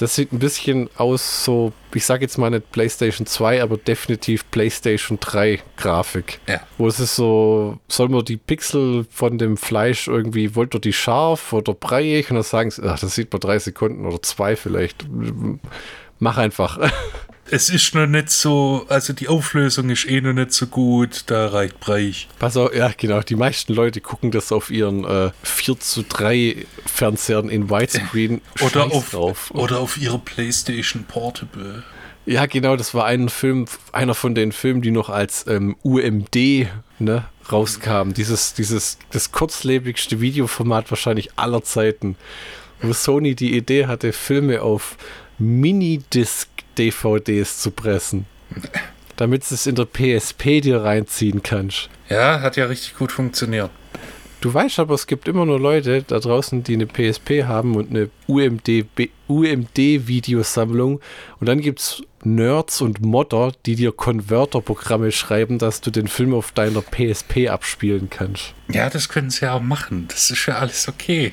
[0.00, 4.50] Das sieht ein bisschen aus so, ich sage jetzt mal nicht PlayStation 2, aber definitiv
[4.50, 6.40] PlayStation 3 Grafik.
[6.48, 6.62] Ja.
[6.78, 10.94] Wo es ist so, soll man die Pixel von dem Fleisch irgendwie, wollt ihr die
[10.94, 12.30] scharf oder breiig?
[12.30, 15.04] Und dann sagen sie, ach, das sieht man drei Sekunden oder zwei vielleicht.
[16.18, 16.78] Mach einfach.
[17.50, 21.48] es ist noch nicht so, also die Auflösung ist eh noch nicht so gut, da
[21.48, 22.28] reicht Breich.
[22.38, 26.66] Pass auf, ja genau, die meisten Leute gucken das auf ihren äh, 4 zu 3
[26.86, 29.50] Fernsehern in Widescreen oder auf, drauf.
[29.52, 31.82] Oder auf ihrer Playstation Portable.
[32.26, 36.68] Ja, genau, das war ein Film, einer von den Filmen, die noch als ähm, UMD
[36.98, 38.14] ne, rauskamen.
[38.14, 42.16] Dieses, dieses, das kurzlebigste Videoformat wahrscheinlich aller Zeiten,
[42.82, 44.96] wo Sony die Idee hatte, Filme auf
[45.38, 46.48] Minidisc
[46.80, 48.24] DVDs zu pressen.
[49.16, 51.90] Damit du es in der PSP dir reinziehen kannst.
[52.08, 53.70] Ja, hat ja richtig gut funktioniert.
[54.40, 57.90] Du weißt aber, es gibt immer nur Leute da draußen, die eine PSP haben und
[57.90, 60.94] eine UMD-Videosammlung.
[60.94, 61.02] UMD
[61.40, 66.32] und dann gibt es Nerds und Modder, die dir Konverterprogramme schreiben, dass du den Film
[66.32, 68.54] auf deiner PSP abspielen kannst.
[68.68, 70.06] Ja, das können sie ja auch machen.
[70.08, 71.32] Das ist ja alles okay.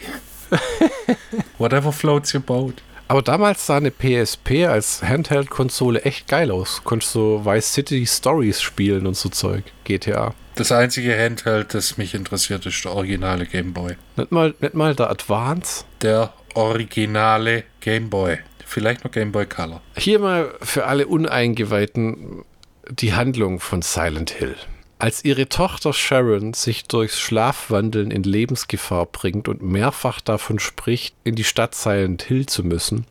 [1.58, 2.84] Whatever floats your boat.
[3.08, 6.82] Aber damals sah eine PSP als Handheld-Konsole echt geil aus.
[6.84, 9.64] Konntest so Vice City Stories spielen und so Zeug.
[9.86, 10.34] GTA.
[10.56, 13.96] Das einzige Handheld, das mich interessiert, ist der originale Game Boy.
[14.16, 15.86] Nicht mal, nicht mal der Advance?
[16.02, 18.40] Der originale Game Boy.
[18.66, 19.82] Vielleicht noch Game Boy Color.
[19.96, 22.44] Hier mal für alle Uneingeweihten
[22.90, 24.56] die Handlung von Silent Hill.
[25.00, 31.36] Als ihre Tochter Sharon sich durchs Schlafwandeln in Lebensgefahr bringt und mehrfach davon spricht, in
[31.36, 33.06] die Stadt Silent Hill zu müssen,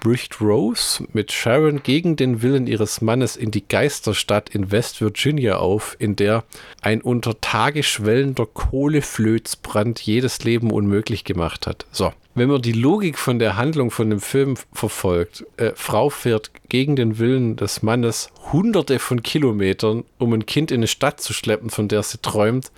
[0.00, 5.58] bricht Rose mit Sharon gegen den Willen ihres Mannes in die Geisterstadt in West Virginia
[5.58, 6.42] auf, in der
[6.80, 11.86] ein unter Tage schwellender Kohleflözbrand jedes Leben unmöglich gemacht hat.
[11.92, 16.50] So, wenn man die Logik von der Handlung von dem Film verfolgt, äh, Frau fährt
[16.68, 21.32] gegen den Willen des Mannes hunderte von Kilometern, um ein Kind in eine Stadt zu
[21.32, 22.70] schleppen, von der sie träumt,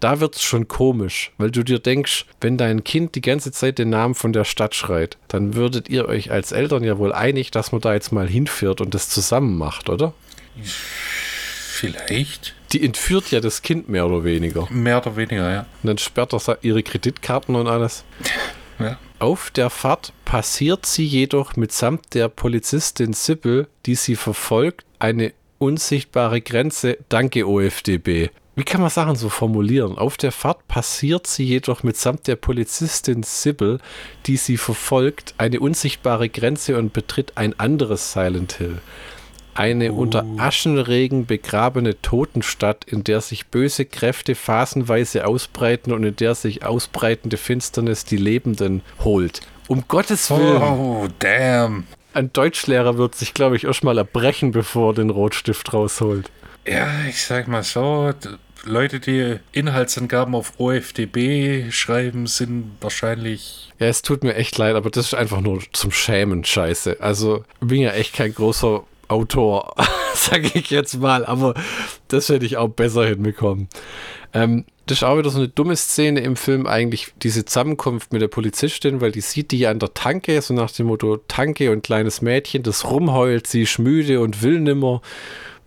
[0.00, 3.78] da wird es schon komisch, weil du dir denkst, wenn dein Kind die ganze Zeit
[3.78, 7.50] den Namen von der Stadt schreit, dann würdet ihr euch als Eltern ja wohl einig,
[7.50, 10.14] dass man da jetzt mal hinfährt und das zusammen macht, oder?
[11.78, 12.54] Vielleicht.
[12.72, 14.68] Die entführt ja das Kind mehr oder weniger.
[14.70, 15.60] Mehr oder weniger, ja.
[15.82, 18.04] Und dann sperrt er ihre Kreditkarten und alles.
[19.18, 26.40] Auf der Fahrt passiert sie jedoch mitsamt der Polizistin Sibyl, die sie verfolgt, eine unsichtbare
[26.40, 26.98] Grenze.
[27.08, 28.30] Danke, OFDB.
[28.54, 29.98] Wie kann man Sachen so formulieren?
[29.98, 33.78] Auf der Fahrt passiert sie jedoch mitsamt der Polizistin Sibyl,
[34.26, 38.80] die sie verfolgt, eine unsichtbare Grenze und betritt ein anderes Silent Hill.
[39.58, 40.00] Eine uh.
[40.02, 46.64] unter Aschenregen begrabene Totenstadt, in der sich böse Kräfte phasenweise ausbreiten und in der sich
[46.64, 49.40] ausbreitende Finsternis die Lebenden holt.
[49.66, 50.62] Um Gottes Willen.
[50.62, 51.88] Oh, damn.
[52.14, 56.30] Ein Deutschlehrer wird sich, glaube ich, erstmal erbrechen, bevor er den Rotstift rausholt.
[56.64, 58.12] Ja, ich sag mal so,
[58.64, 63.72] Leute, die Inhaltsangaben auf OFDB schreiben, sind wahrscheinlich.
[63.80, 66.98] Ja, es tut mir echt leid, aber das ist einfach nur zum Schämen scheiße.
[67.00, 69.74] Also, ich bin ja echt kein großer Autor,
[70.14, 71.54] sage ich jetzt mal, aber
[72.08, 73.68] das hätte ich auch besser hinbekommen.
[74.32, 78.22] Ähm, das ist auch wieder so eine dumme Szene im Film, eigentlich diese Zusammenkunft mit
[78.22, 81.82] der Polizistin, weil die sieht die an der Tanke, so nach dem Motto Tanke und
[81.82, 85.02] kleines Mädchen, das rumheult, sie ist müde und will nimmer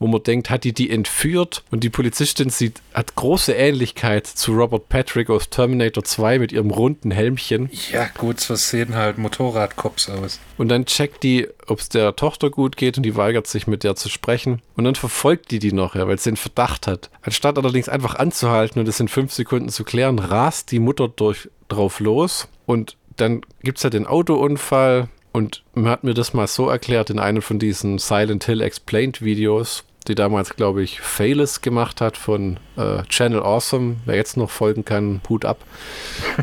[0.01, 1.63] wo man denkt, hat die die entführt?
[1.69, 6.71] Und die Polizistin sieht, hat große Ähnlichkeit zu Robert Patrick aus Terminator 2 mit ihrem
[6.71, 7.69] runden Helmchen.
[7.91, 10.39] Ja, gut, so sehen halt Motorradcops aus.
[10.57, 13.83] Und dann checkt die, ob es der Tochter gut geht und die weigert sich mit
[13.83, 14.63] der zu sprechen.
[14.75, 17.11] Und dann verfolgt die die noch, ja, weil sie den Verdacht hat.
[17.21, 21.47] Anstatt allerdings einfach anzuhalten und es in fünf Sekunden zu klären, rast die Mutter durch,
[21.67, 25.09] drauf los und dann gibt es ja den Autounfall.
[25.31, 29.21] Und man hat mir das mal so erklärt in einem von diesen Silent Hill Explained
[29.21, 33.97] Videos, die damals, glaube ich, Failus gemacht hat von äh, Channel Awesome.
[34.05, 35.59] Wer jetzt noch folgen kann, Hut ab.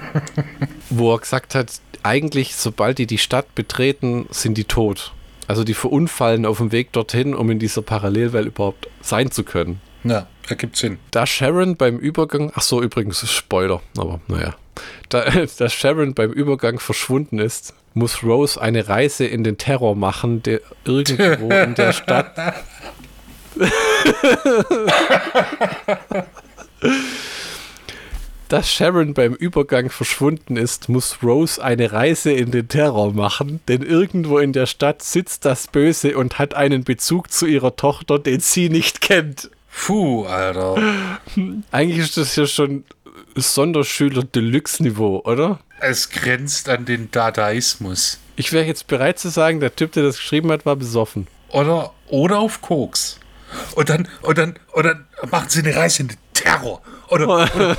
[0.91, 5.13] Wo er gesagt hat, eigentlich, sobald die die Stadt betreten, sind die tot.
[5.47, 9.81] Also die verunfallen auf dem Weg dorthin, um in dieser Parallelwelt überhaupt sein zu können.
[10.05, 10.99] Ja, ergibt Sinn.
[11.11, 14.55] Da Sharon beim Übergang, ach so, übrigens Spoiler, aber naja.
[15.09, 15.25] Da,
[15.59, 20.61] da Sharon beim Übergang verschwunden ist, muss Rose eine Reise in den Terror machen, der
[20.85, 22.37] irgendwo in der Stadt
[28.49, 33.83] Dass Sharon beim Übergang verschwunden ist, muss Rose eine Reise in den Terror machen, denn
[33.83, 38.41] irgendwo in der Stadt sitzt das Böse und hat einen Bezug zu ihrer Tochter, den
[38.41, 39.51] sie nicht kennt.
[39.71, 40.77] Puh, Alter.
[41.71, 42.85] Eigentlich ist das ja schon
[43.35, 45.61] Sonderschüler Deluxe-Niveau, oder?
[45.81, 48.19] Es grenzt an den Dadaismus.
[48.37, 51.27] Ich wäre jetzt bereit zu sagen, der Typ, der das geschrieben hat, war besoffen.
[51.51, 53.21] Oder, oder auf Koks.
[53.75, 56.83] Und dann, und dann, und dann machen sie eine Reise in den Terror.
[57.09, 57.77] Oder, oder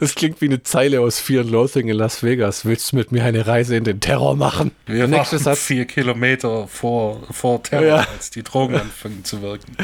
[0.00, 2.64] das klingt wie eine Zeile aus Fear and Loathing in Las Vegas.
[2.64, 4.72] Willst du mit mir eine Reise in den Terror machen?
[4.86, 5.60] Wir machen Satz.
[5.60, 8.06] vier Kilometer vor, vor Terror, ja.
[8.12, 9.76] als die Drogen anfangen zu wirken.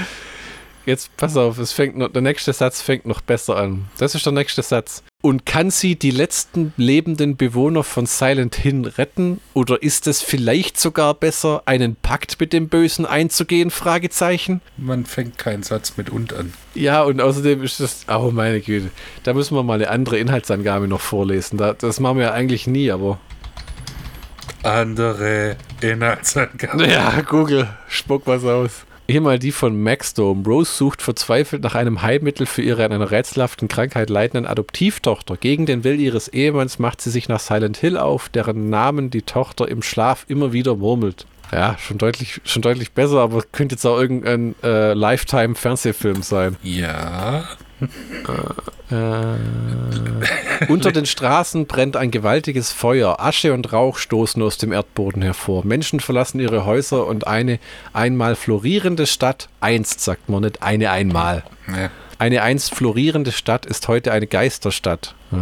[0.89, 3.89] Jetzt pass auf, es fängt noch, der nächste Satz fängt noch besser an.
[3.99, 5.03] Das ist der nächste Satz.
[5.21, 9.43] Und kann sie die letzten lebenden Bewohner von Silent Hill retten?
[9.53, 13.71] Oder ist es vielleicht sogar besser, einen Pakt mit dem Bösen einzugehen?
[13.71, 14.63] Fragezeichen.
[14.79, 16.55] Man fängt keinen Satz mit und an.
[16.75, 18.89] Ja, und außerdem ist das, oh meine Güte,
[19.25, 21.59] da müssen wir mal eine andere Inhaltsangabe noch vorlesen.
[21.59, 23.19] Da, das machen wir ja eigentlich nie, aber
[24.63, 26.89] andere Inhaltsangabe.
[26.89, 28.87] Ja, Google, spuck was aus.
[29.11, 30.45] Hier mal die von Maxdome.
[30.45, 35.39] Rose sucht verzweifelt nach einem Heilmittel für ihre an einer rätselhaften Krankheit leidenden Adoptivtochter.
[35.39, 39.23] Gegen den Will ihres Ehemanns macht sie sich nach Silent Hill auf, deren Namen die
[39.23, 41.25] Tochter im Schlaf immer wieder murmelt.
[41.51, 46.57] Ja, schon deutlich, schon deutlich besser, aber könnte jetzt auch irgendein äh, Lifetime-Fernsehfilm sein.
[46.63, 47.49] Ja.
[48.91, 49.37] Äh,
[50.69, 53.21] unter den Straßen brennt ein gewaltiges Feuer.
[53.21, 55.65] Asche und Rauch stoßen aus dem Erdboden hervor.
[55.65, 57.59] Menschen verlassen ihre Häuser und eine
[57.93, 61.45] einmal florierende Stadt, einst sagt man nicht, eine einmal.
[61.69, 61.91] Ja.
[62.19, 65.15] Eine einst florierende Stadt ist heute eine Geisterstadt.
[65.31, 65.37] Oh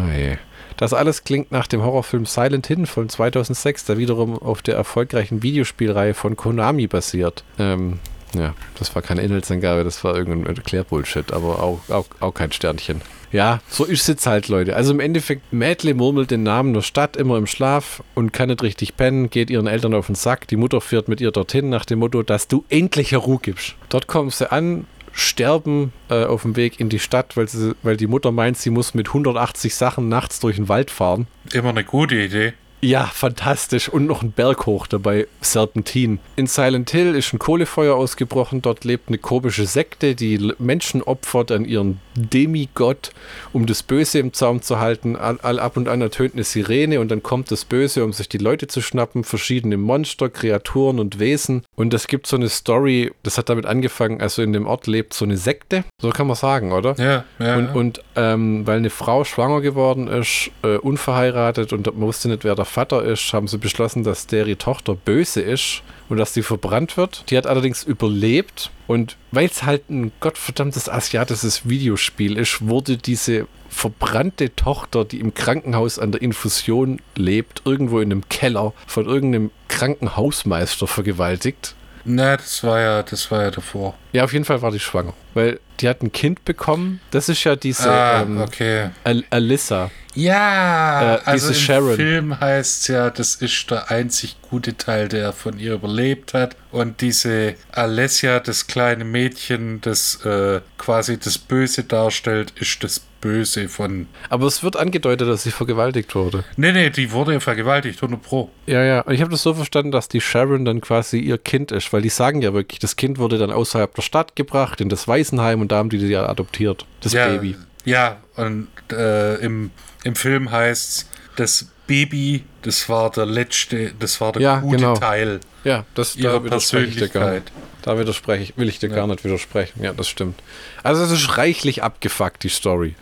[0.76, 5.42] Das alles klingt nach dem Horrorfilm Silent Hill von 2006, der wiederum auf der erfolgreichen
[5.42, 7.44] Videospielreihe von Konami basiert.
[7.58, 7.98] Ähm,
[8.36, 13.00] ja, das war keine Inhaltsangabe, das war irgendein Erklärbullshit, aber auch, auch, auch kein Sternchen.
[13.32, 14.76] Ja, so ist es halt, Leute.
[14.76, 18.62] Also im Endeffekt, Mädle murmelt den Namen der Stadt immer im Schlaf und kann nicht
[18.62, 20.46] richtig pennen, geht ihren Eltern auf den Sack.
[20.48, 23.74] Die Mutter fährt mit ihr dorthin nach dem Motto, dass du endlich Ruhe gibst.
[23.88, 27.96] Dort kommen sie an, sterben äh, auf dem Weg in die Stadt, weil, sie, weil
[27.96, 31.26] die Mutter meint, sie muss mit 180 Sachen nachts durch den Wald fahren.
[31.52, 32.52] Immer eine gute Idee.
[32.80, 33.88] Ja, fantastisch.
[33.88, 36.18] Und noch ein Berg hoch dabei, Serpentin.
[36.36, 38.62] In Silent Hill ist ein Kohlefeuer ausgebrochen.
[38.62, 43.10] Dort lebt eine komische Sekte, die Menschen opfert an ihren Demigott,
[43.52, 45.16] um das Böse im Zaum zu halten.
[45.16, 48.38] All, ab und an ertönt eine Sirene und dann kommt das Böse, um sich die
[48.38, 49.24] Leute zu schnappen.
[49.24, 51.62] Verschiedene Monster, Kreaturen und Wesen.
[51.76, 55.14] Und es gibt so eine Story, das hat damit angefangen, also in dem Ort lebt
[55.14, 55.84] so eine Sekte.
[56.00, 56.94] So kann man sagen, oder?
[56.98, 57.56] Ja, ja.
[57.56, 62.44] Und, und ähm, weil eine Frau schwanger geworden ist, äh, unverheiratet und man wusste nicht,
[62.44, 66.42] wer der Vater ist, haben sie beschlossen, dass deren Tochter böse ist und dass sie
[66.42, 67.24] verbrannt wird.
[67.30, 73.46] Die hat allerdings überlebt und weil es halt ein gottverdammtes asiatisches Videospiel ist, wurde diese
[73.68, 79.50] verbrannte Tochter, die im Krankenhaus an der Infusion lebt, irgendwo in einem Keller von irgendeinem
[79.68, 81.74] kranken Hausmeister vergewaltigt.
[82.08, 83.94] Na, das war ja, das war ja davor.
[84.12, 85.12] Ja, auf jeden Fall war die schwanger.
[85.34, 87.00] Weil die hat ein Kind bekommen.
[87.10, 88.90] Das ist ja diese ah, ähm, okay.
[89.02, 89.90] Al Alyssa.
[90.14, 95.58] Ja, äh, also im Film heißt ja, das ist der einzig gute Teil, der von
[95.58, 96.56] ihr überlebt hat.
[96.70, 103.68] Und diese Alessia, das kleine Mädchen, das äh, quasi das Böse darstellt, ist das Böse
[103.68, 104.06] von.
[104.28, 106.44] Aber es wird angedeutet, dass sie vergewaltigt wurde.
[106.56, 108.50] Nee, nee, die wurde vergewaltigt, 100 Pro.
[108.66, 109.00] Ja, ja.
[109.02, 112.02] Und ich habe das so verstanden, dass die Sharon dann quasi ihr Kind ist, weil
[112.02, 115.60] die sagen ja wirklich, das Kind wurde dann außerhalb der Stadt gebracht, in das Waisenheim
[115.60, 117.56] und da haben die die ja adoptiert, das ja, Baby.
[117.84, 119.70] Ja, und äh, im,
[120.04, 124.94] im Film heißt das Baby, das war der letzte, das war der Ja, gute genau.
[124.94, 126.48] Teil Ja, das ihrer da.
[126.48, 127.44] Persönlichkeit.
[127.86, 129.80] Da widerspreche ich, will ich dir gar nicht widersprechen.
[129.80, 130.42] Ja, das stimmt.
[130.82, 132.96] Also es ist reichlich abgefuckt, die Story.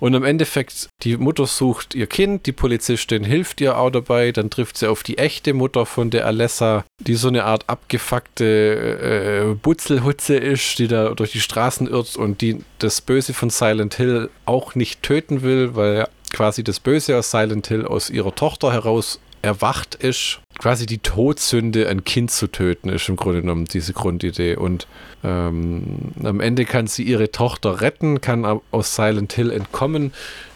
[0.00, 4.50] Und im Endeffekt, die Mutter sucht ihr Kind, die Polizistin hilft ihr auch dabei, dann
[4.50, 9.54] trifft sie auf die echte Mutter von der Alessa, die so eine Art abgefuckte äh,
[9.54, 14.28] Butzelhutze ist, die da durch die Straßen irrt und die das Böse von Silent Hill
[14.44, 19.20] auch nicht töten will, weil quasi das Böse aus Silent Hill aus ihrer Tochter heraus
[19.42, 20.40] erwacht ist.
[20.58, 24.56] Quasi die Todsünde, ein Kind zu töten, ist im Grunde genommen diese Grundidee.
[24.56, 24.88] Und
[25.22, 30.12] ähm, am Ende kann sie ihre Tochter retten, kann au- aus Silent Hill entkommen.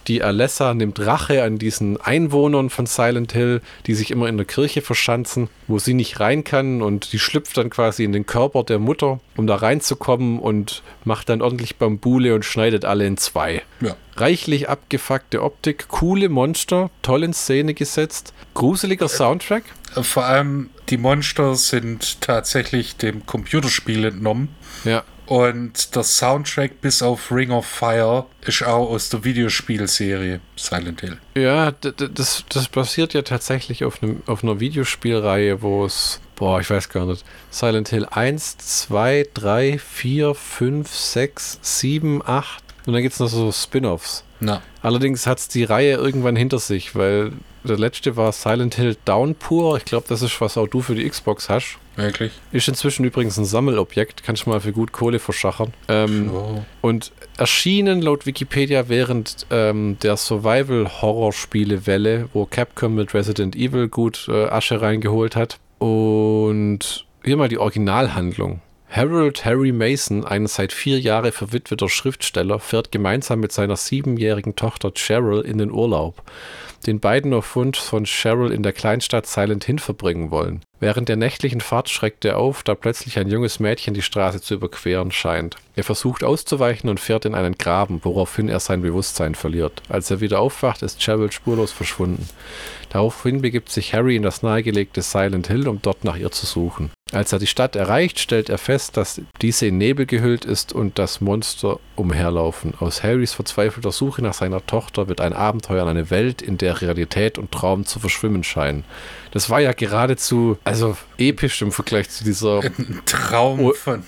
[0.09, 4.47] Die Alessa nimmt Rache an diesen Einwohnern von Silent Hill, die sich immer in der
[4.47, 6.83] Kirche verschanzen, wo sie nicht rein kann.
[6.83, 11.29] Und die schlüpft dann quasi in den Körper der Mutter, um da reinzukommen und macht
[11.29, 13.63] dann ordentlich Bambule und schneidet alle in zwei.
[13.81, 13.97] Ja.
[14.17, 19.65] Reichlich abgefuckte Optik, coole Monster, toll in Szene gesetzt, gruseliger Soundtrack.
[20.03, 24.49] Vor allem die Monster sind tatsächlich dem Computerspiel entnommen.
[24.85, 31.01] Ja, Und der Soundtrack bis auf Ring of Fire ist auch aus der Videospielserie Silent
[31.01, 31.16] Hill.
[31.35, 36.68] ja das, das basiert ja tatsächlich auf, einem, auf einer Videospielreihe, wo es, boah, ich
[36.68, 43.01] weiß gar nicht, Silent Hill 1, 2, 3, 4, 5, 6, 7, 8 und dann
[43.01, 44.24] gibt es noch so Spin-Offs.
[44.41, 47.33] Na, Allerdings hat es die Reihe irgendwann hinter sich, weil
[47.64, 49.78] der letzte war Silent Hill Downpour.
[49.78, 51.78] Ich glaube, das ist, was auch du für die Xbox hast.
[51.97, 52.32] Wirklich?
[52.53, 55.72] Ist inzwischen übrigens ein Sammelobjekt, kannst du mal für gut Kohle verschachern.
[55.88, 56.64] Ähm, Oh.
[56.80, 64.47] Und erschienen laut Wikipedia während ähm, der Survival-Horror-Spiele-Welle, wo Capcom mit Resident Evil gut äh,
[64.47, 65.59] Asche reingeholt hat.
[65.78, 68.61] Und hier mal die Originalhandlung.
[68.88, 74.93] Harold Harry Mason, ein seit vier Jahren verwitweter Schriftsteller, fährt gemeinsam mit seiner siebenjährigen Tochter
[74.95, 76.22] Cheryl in den Urlaub,
[76.87, 80.62] den beiden auf Wunsch von Cheryl in der Kleinstadt Silent Hill verbringen wollen.
[80.80, 84.55] Während der nächtlichen Fahrt schreckt er auf, da plötzlich ein junges Mädchen die Straße zu
[84.55, 85.57] überqueren scheint.
[85.76, 89.83] Er versucht auszuweichen und fährt in einen Graben, woraufhin er sein Bewusstsein verliert.
[89.89, 92.28] Als er wieder aufwacht, ist Cheryl spurlos verschwunden.
[92.91, 96.91] Daraufhin begibt sich Harry in das nahegelegte Silent Hill, um dort nach ihr zu suchen.
[97.13, 100.99] Als er die Stadt erreicht, stellt er fest, dass diese in Nebel gehüllt ist und
[100.99, 102.73] das Monster umherlaufen.
[102.81, 106.81] Aus Harrys verzweifelter Suche nach seiner Tochter wird ein Abenteuer in eine Welt, in der
[106.81, 108.85] Realität und Traum zu verschwimmen scheinen.
[109.33, 114.03] Das war ja geradezu, also episch im Vergleich zu dieser, Ein Traum von.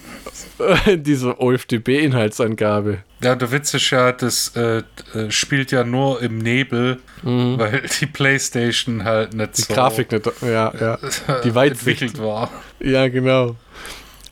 [0.97, 2.99] dieser OFDB-Inhaltsangabe.
[3.22, 4.83] Ja, der Witz ist ja, das äh,
[5.14, 9.53] äh, spielt ja nur im Nebel, weil die Playstation halt nicht Mhm.
[9.57, 10.99] Die so Grafik nicht, ja, ja.
[11.45, 12.03] Die Weitsicht.
[12.03, 12.51] entwickelt war.
[12.81, 13.57] Ja, genau.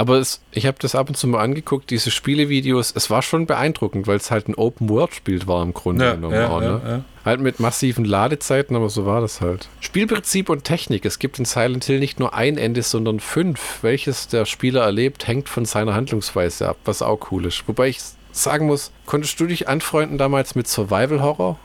[0.03, 3.47] Aber es, ich habe das ab und zu mal angeguckt, diese Spielevideos, es war schon
[3.47, 6.35] beeindruckend, weil es halt ein Open-World-Spiel war im Grunde Ja, genommen.
[6.35, 6.81] ja, auch, ne?
[6.85, 7.05] ja.
[7.25, 9.69] Halt mit massiven Ladezeiten, aber so war das halt.
[9.79, 11.05] Spielprinzip und Technik.
[11.05, 13.79] Es gibt in Silent Hill nicht nur ein Ende, sondern fünf.
[13.83, 17.63] Welches der Spieler erlebt, hängt von seiner Handlungsweise ab, was auch cool ist.
[17.69, 18.01] Wobei ich
[18.33, 21.61] sagen muss, konntest du dich anfreunden damals mit Survival Horror?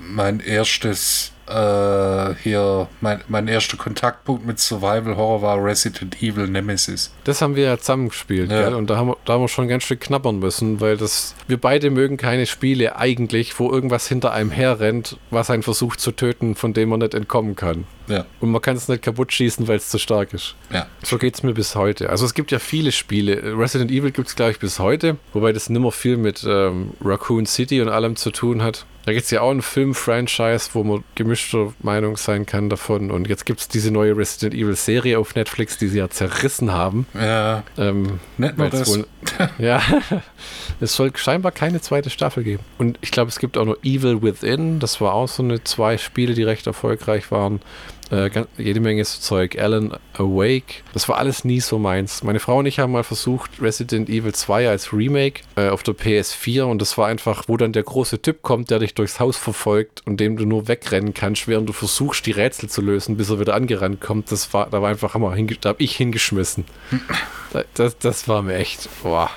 [0.00, 7.12] Mein erstes äh, hier, mein, mein erster Kontaktpunkt mit Survival Horror war Resident Evil Nemesis.
[7.24, 8.62] Das haben wir ja zusammen gespielt, Ja.
[8.64, 8.74] gell?
[8.74, 11.58] Und da haben, wir, da haben wir schon ganz schön knabbern müssen, weil das, wir
[11.60, 16.54] beide mögen keine Spiele eigentlich, wo irgendwas hinter einem herrennt, was einen versucht zu töten,
[16.54, 17.84] von dem man nicht entkommen kann.
[18.06, 20.54] Ja, Und man kann es nicht kaputt schießen, weil es zu stark ist.
[20.70, 20.86] ja.
[21.02, 22.10] So geht es mir bis heute.
[22.10, 23.56] Also es gibt ja viele Spiele.
[23.58, 27.46] Resident Evil gibt es, glaube ich, bis heute, wobei das nimmer viel mit ähm, Raccoon
[27.46, 28.84] City und allem zu tun hat.
[29.06, 33.10] Da gibt es ja auch einen Film-Franchise, wo man gemischter Meinung sein kann davon.
[33.10, 37.06] Und jetzt gibt es diese neue Resident Evil-Serie auf Netflix, die sie ja zerrissen haben.
[37.14, 38.88] Ja, Ähm, nur Weil's das.
[38.88, 39.06] wohl-
[39.58, 39.82] ja,
[40.80, 42.62] es soll scheinbar keine zweite Staffel geben.
[42.78, 44.80] Und ich glaube, es gibt auch noch Evil Within.
[44.80, 47.60] Das war auch so eine zwei Spiele, die recht erfolgreich waren.
[48.10, 49.58] Äh, jede Menge so Zeug.
[49.58, 50.82] Alan Awake.
[50.92, 52.22] Das war alles nie so meins.
[52.22, 55.94] Meine Frau und ich haben mal versucht, Resident Evil 2 als Remake äh, auf der
[55.94, 59.38] PS4 und das war einfach, wo dann der große Typ kommt, der dich durchs Haus
[59.38, 63.30] verfolgt und dem du nur wegrennen kannst, während du versuchst, die Rätsel zu lösen, bis
[63.30, 64.30] er wieder angerannt kommt.
[64.30, 65.34] Das war, da war einfach Hammer.
[65.60, 66.66] Da habe ich hingeschmissen.
[67.54, 69.30] Da- Das, das war mir echt, boah.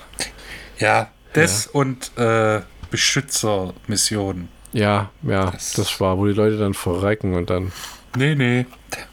[0.77, 2.61] Ja, das und äh,
[2.91, 4.49] Beschützermissionen.
[4.73, 7.71] Ja, ja, Das- das war, wo die Leute dann verrecken und dann.
[8.15, 8.65] Nee, nee.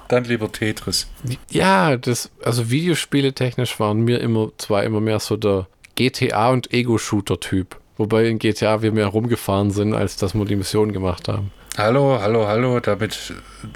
[0.08, 1.08] Dann lieber Tetris.
[1.50, 5.66] Ja, das, also Videospiele technisch waren mir immer, zwar immer mehr so der
[5.96, 7.76] GTA- und Ego-Shooter-Typ.
[7.96, 11.52] Wobei in GTA wir mehr rumgefahren sind, als dass wir die Mission gemacht haben.
[11.76, 12.80] Hallo, hallo, hallo.
[12.80, 13.32] Damit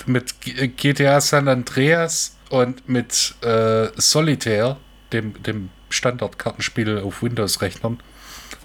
[0.06, 4.76] mit GTA San Andreas und mit äh, Solitaire,
[5.12, 7.98] dem, dem Standardkartenspiel auf Windows-Rechnern,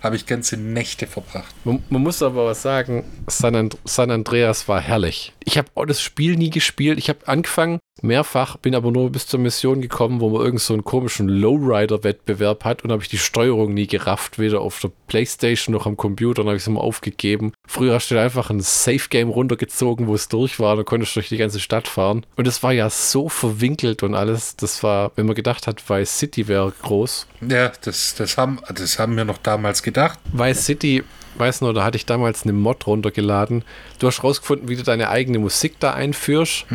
[0.04, 1.56] habe ich ganze Nächte verbracht.
[1.64, 5.34] Man, man, muss aber was sagen, San, And San Andreas war herrlich.
[5.46, 7.00] Ich habe auch das Spiel nie gespielt.
[7.00, 10.74] Ich habe angefangen, mehrfach, bin aber nur bis zur Mission gekommen, wo man irgend so
[10.74, 15.74] einen komischen Lowrider-Wettbewerb hat und habe ich die Steuerung nie gerafft, weder auf der Playstation
[15.74, 17.54] noch am Computer, und habe ich es immer aufgegeben.
[17.68, 21.30] Früher hast du einfach ein Safe-Game runtergezogen, wo es durch war, da konntest du durch
[21.30, 22.26] die ganze Stadt fahren.
[22.36, 26.18] Und es war ja so verwinkelt und alles, das war, wenn man gedacht hat, Vice
[26.18, 27.28] City wäre groß.
[27.48, 30.20] Ja, das, das, haben, das haben wir noch damals gedacht.
[30.32, 31.04] Vice City
[31.38, 33.64] weiß nur, da hatte ich damals eine Mod runtergeladen.
[34.00, 36.66] Du hast rausgefunden, wie du deine eigene Musik da einführst,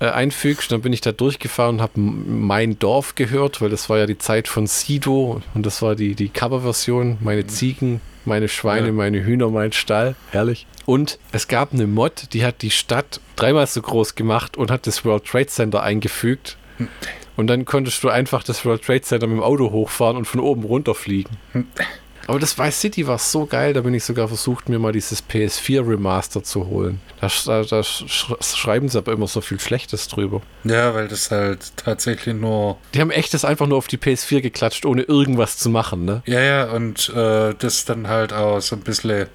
[0.00, 0.70] äh, einfügst.
[0.72, 4.18] Dann bin ich da durchgefahren und habe mein Dorf gehört, weil das war ja die
[4.18, 7.18] Zeit von Sido und das war die, die Coverversion.
[7.20, 8.92] Meine Ziegen, meine Schweine, ja.
[8.92, 10.16] meine Hühner, mein Stall.
[10.30, 10.66] Herrlich.
[10.86, 14.86] Und es gab eine Mod, die hat die Stadt dreimal so groß gemacht und hat
[14.86, 16.56] das World Trade Center eingefügt.
[17.36, 20.40] Und dann konntest du einfach das World Trade Center mit dem Auto hochfahren und von
[20.40, 21.36] oben runterfliegen.
[22.26, 25.22] Aber das Vice City war so geil, da bin ich sogar versucht, mir mal dieses
[25.28, 27.00] PS4 Remaster zu holen.
[27.20, 30.42] Da, da, da schreiben sie aber immer so viel Schlechtes drüber.
[30.64, 32.78] Ja, weil das halt tatsächlich nur.
[32.94, 36.22] Die haben echt das einfach nur auf die PS4 geklatscht, ohne irgendwas zu machen, ne?
[36.26, 39.26] Ja, ja, und äh, das dann halt auch so ein bisschen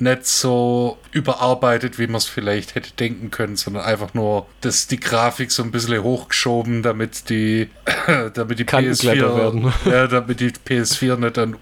[0.00, 5.00] nicht so überarbeitet, wie man es vielleicht hätte denken können, sondern einfach nur das, die
[5.00, 7.68] Grafik so ein bisschen hochgeschoben, damit die,
[8.34, 9.72] damit die PS4 werden.
[9.84, 11.56] Ja, damit die PS4 nicht dann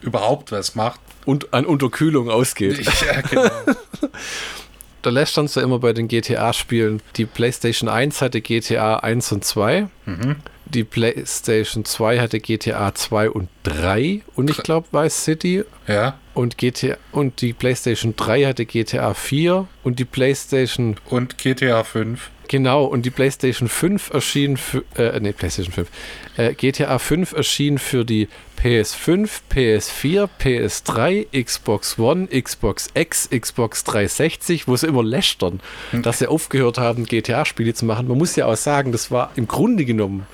[0.00, 1.00] überhaupt was macht.
[1.24, 2.80] Und an Unterkühlung ausgeht.
[2.80, 3.50] Ja, genau.
[5.02, 7.02] da lässt uns ja immer bei den GTA-Spielen.
[7.16, 9.88] Die PlayStation 1 hatte GTA 1 und 2.
[10.06, 10.36] Mhm.
[10.66, 15.64] Die PlayStation 2 hatte GTA 2 und 3 und ich glaube Vice City.
[15.86, 16.18] Ja.
[16.38, 22.30] Und GTA und die PlayStation 3 hatte GTA 4 und die PlayStation und GTA 5.
[22.46, 25.88] Genau, und die PlayStation 5 erschien für, äh, nee, PlayStation 5.
[26.36, 28.28] Äh, GTA 5 erschien für die
[28.62, 35.58] PS5, PS4, PS3, Xbox One, Xbox X, Xbox 360, wo sie immer lästern,
[35.90, 36.04] hm.
[36.04, 38.06] dass sie aufgehört haben, GTA-Spiele zu machen.
[38.06, 40.24] Man muss ja auch sagen, das war im Grunde genommen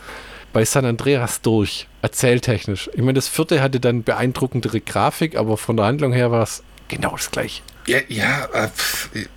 [0.55, 2.89] bei San Andreas durch, erzähltechnisch.
[2.95, 6.63] Ich meine, das vierte hatte dann beeindruckendere Grafik, aber von der Handlung her war es
[6.89, 7.61] genau das gleiche.
[7.87, 8.69] Ja, ja, äh,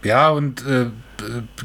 [0.04, 0.86] ja und äh,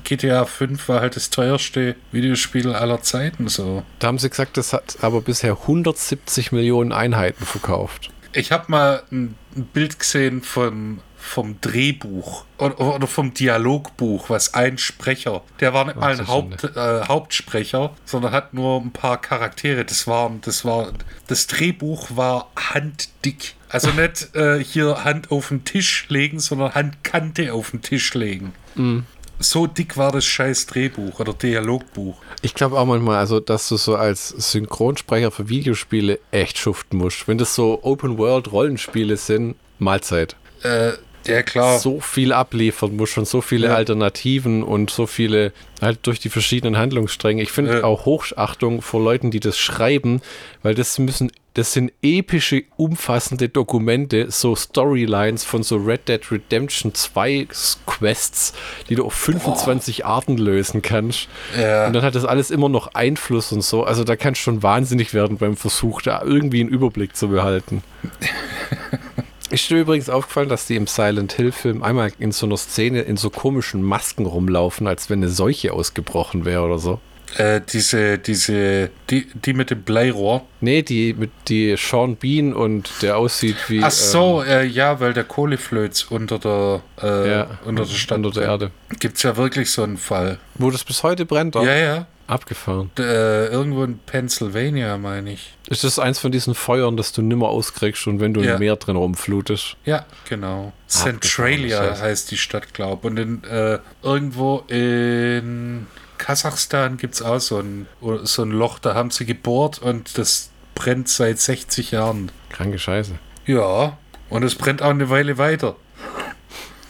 [0.05, 3.85] GTA 5 war halt das teuerste Videospiel aller Zeiten so.
[3.99, 8.11] Da haben sie gesagt, das hat aber bisher 170 Millionen Einheiten verkauft.
[8.33, 9.37] Ich habe mal ein
[9.75, 16.13] Bild gesehen vom vom Drehbuch oder, vom Dialogbuch, was ein Sprecher, der war nicht mal
[16.13, 19.85] ein Haupt, äh, Hauptsprecher, sondern hat nur ein paar Charaktere.
[19.85, 20.93] Das war, das war,
[21.29, 23.55] das Drehbuch war handdick.
[23.69, 28.53] Also nicht äh, hier Hand auf den Tisch legen, sondern Handkante auf den Tisch legen.
[28.75, 29.07] Mhm.
[29.39, 32.17] So dick war das scheiß Drehbuch oder Dialogbuch.
[32.43, 37.27] Ich glaube auch manchmal, also, dass du so als Synchronsprecher für Videospiele echt schuften musst.
[37.27, 40.37] Wenn das so Open-World-Rollenspiele sind, Mahlzeit.
[40.63, 40.93] Äh,
[41.27, 41.79] ja, klar.
[41.79, 43.75] so viel abliefern muss, schon so viele ja.
[43.75, 47.43] Alternativen und so viele, halt durch die verschiedenen Handlungsstränge.
[47.43, 47.85] Ich finde ja.
[47.85, 50.21] auch Hochachtung vor Leuten, die das schreiben,
[50.63, 56.95] weil das müssen, das sind epische, umfassende Dokumente, so Storylines von so Red Dead Redemption
[56.95, 57.47] 2
[57.87, 58.55] Quests,
[58.89, 60.07] die du auf 25 Boah.
[60.07, 61.29] Arten lösen kannst.
[61.59, 61.87] Ja.
[61.87, 63.85] Und dann hat das alles immer noch Einfluss und so.
[63.85, 67.83] Also da kannst du schon wahnsinnig werden beim Versuch, da irgendwie einen Überblick zu behalten.
[69.53, 73.19] Ist dir übrigens aufgefallen, dass die im Silent Hill-Film einmal in so einer Szene in
[73.19, 77.01] so komischen Masken rumlaufen, als wenn eine Seuche ausgebrochen wäre oder so?
[77.37, 80.47] Äh, diese, diese, die, die mit dem Bleirohr?
[80.63, 83.83] Nee, die mit die Sean Bean und der aussieht wie.
[83.83, 88.17] Ach so, ähm, äh, ja, weil der Kohleflöz unter der, äh, ja, unter der Stadt.
[88.17, 88.71] Unter der Erde.
[89.01, 90.39] Gibt es ja wirklich so einen Fall.
[90.55, 91.67] Wo das bis heute brennt, oder?
[91.67, 92.07] Ja, ja.
[92.27, 92.91] Abgefahren.
[92.99, 95.55] Äh, irgendwo in Pennsylvania, meine ich.
[95.69, 98.55] Ist das eins von diesen Feuern, das du nimmer auskriegst und wenn du ja.
[98.55, 99.77] im Meer drin rumflutest?
[99.85, 100.73] Ja, genau.
[100.87, 103.11] Centralia heißt die Stadt, glaube ich.
[103.11, 105.87] Und in, äh, irgendwo in
[106.19, 107.87] Kasachstan gibt es auch so ein,
[108.23, 112.31] so ein Loch, da haben sie gebohrt und das brennt seit 60 Jahren.
[112.51, 113.19] Kranke Scheiße.
[113.47, 113.99] Ja,
[114.31, 115.77] und es brennt auch eine Weile weiter.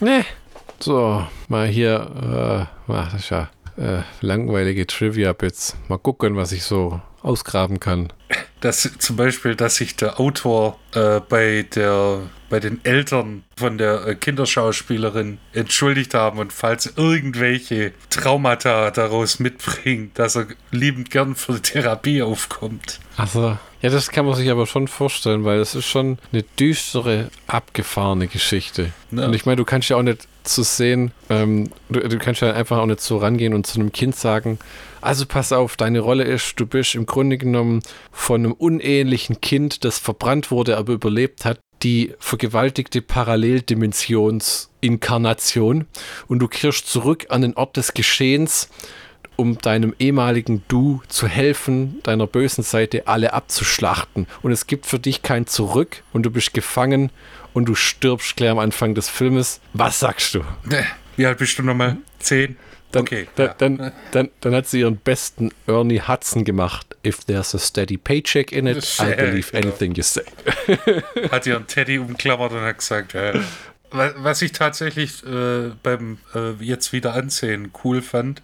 [0.01, 0.24] Nee.
[0.80, 3.49] So, mal hier, äh, ach, das ist ja
[3.83, 5.76] äh, langweilige Trivia-Bits.
[5.89, 8.12] Mal gucken, was ich so ausgraben kann.
[8.61, 14.07] Das, zum Beispiel, dass sich der Autor äh, bei, der, bei den Eltern von der
[14.07, 21.55] äh, Kinderschauspielerin entschuldigt haben und falls irgendwelche Traumata daraus mitbringt, dass er liebend gern für
[21.55, 23.01] die Therapie aufkommt.
[23.16, 27.30] Also, ja, das kann man sich aber schon vorstellen, weil es ist schon eine düstere,
[27.46, 28.92] abgefahrene Geschichte.
[29.10, 29.26] Ja.
[29.26, 32.52] Und ich meine, du kannst ja auch nicht zu sehen, ähm, du, du kannst ja
[32.52, 34.58] einfach auch nicht so rangehen und zu einem Kind sagen,
[35.00, 37.82] also pass auf, deine Rolle ist, du bist im Grunde genommen
[38.12, 45.86] von einem unehelichen Kind, das verbrannt wurde, aber überlebt hat, die vergewaltigte Paralleldimensionsinkarnation
[46.28, 48.68] und du kehrst zurück an den Ort des Geschehens,
[49.43, 54.28] um deinem ehemaligen Du zu helfen, deiner bösen Seite alle abzuschlachten.
[54.40, 57.11] Und es gibt für dich kein Zurück und du bist gefangen
[57.53, 59.61] und du stirbst gleich am Anfang des Filmes.
[59.74, 60.45] Was sagst du?
[60.64, 60.86] Ne,
[61.16, 61.97] Wie alt bist du nochmal?
[62.20, 62.57] Zehn?
[62.93, 63.26] Dann, okay.
[63.34, 63.55] dann, ja.
[63.59, 66.95] dann, dann, dann hat sie ihren besten Ernie Hudson gemacht.
[67.05, 69.68] If there's a steady paycheck in it, ja, believe genau.
[69.68, 70.22] anything you say.
[71.32, 73.32] hat ihren Teddy umklammert und hat gesagt, ja.
[73.90, 78.43] Wa- Was ich tatsächlich äh, beim äh, jetzt wieder ansehen cool fand,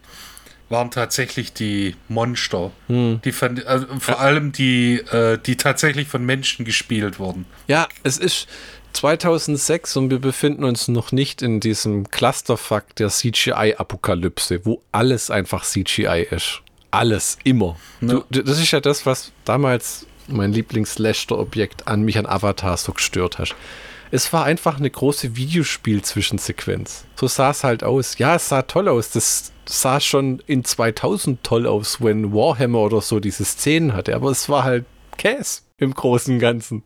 [0.69, 2.71] waren tatsächlich die Monster.
[2.89, 7.47] Die fand, also vor allem die, äh, die tatsächlich von Menschen gespielt wurden.
[7.69, 8.49] Ja, es ist
[8.93, 15.65] 2006 und wir befinden uns noch nicht in diesem Clusterfuck der CGI-Apokalypse, wo alles einfach
[15.65, 16.63] CGI ist.
[16.91, 17.77] Alles, immer.
[18.01, 23.39] Du, das ist ja das, was damals mein Lieblings-Lester-Objekt an mich an Avatar so gestört
[23.39, 23.55] hat.
[24.11, 27.05] Es war einfach eine große Videospiel-Zwischensequenz.
[27.15, 28.19] So sah es halt aus.
[28.19, 29.11] Ja, es sah toll aus.
[29.11, 34.15] Das sah schon in 2000 toll aus, wenn Warhammer oder so diese Szenen hatte.
[34.15, 34.87] Aber es war halt
[35.19, 36.83] Käse im Großen und Ganzen.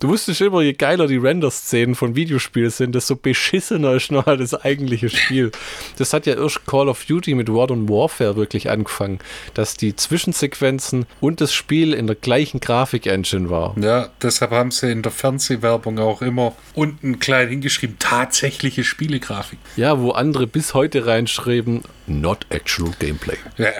[0.00, 4.54] Du wusstest immer, je geiler die Render-Szenen von Videospielen sind, desto beschissener ist noch das
[4.54, 5.52] eigentliche Spiel.
[5.98, 9.18] Das hat ja erst Call of Duty mit Modern Warfare wirklich angefangen,
[9.52, 13.76] dass die Zwischensequenzen und das Spiel in der gleichen Grafik-Engine war.
[13.78, 19.58] Ja, deshalb haben sie in der Fernsehwerbung auch immer unten klein hingeschrieben, tatsächliche Spielegrafik.
[19.76, 23.36] Ja, wo andere bis heute reinschreiben, not actual gameplay.
[23.58, 23.72] Ja,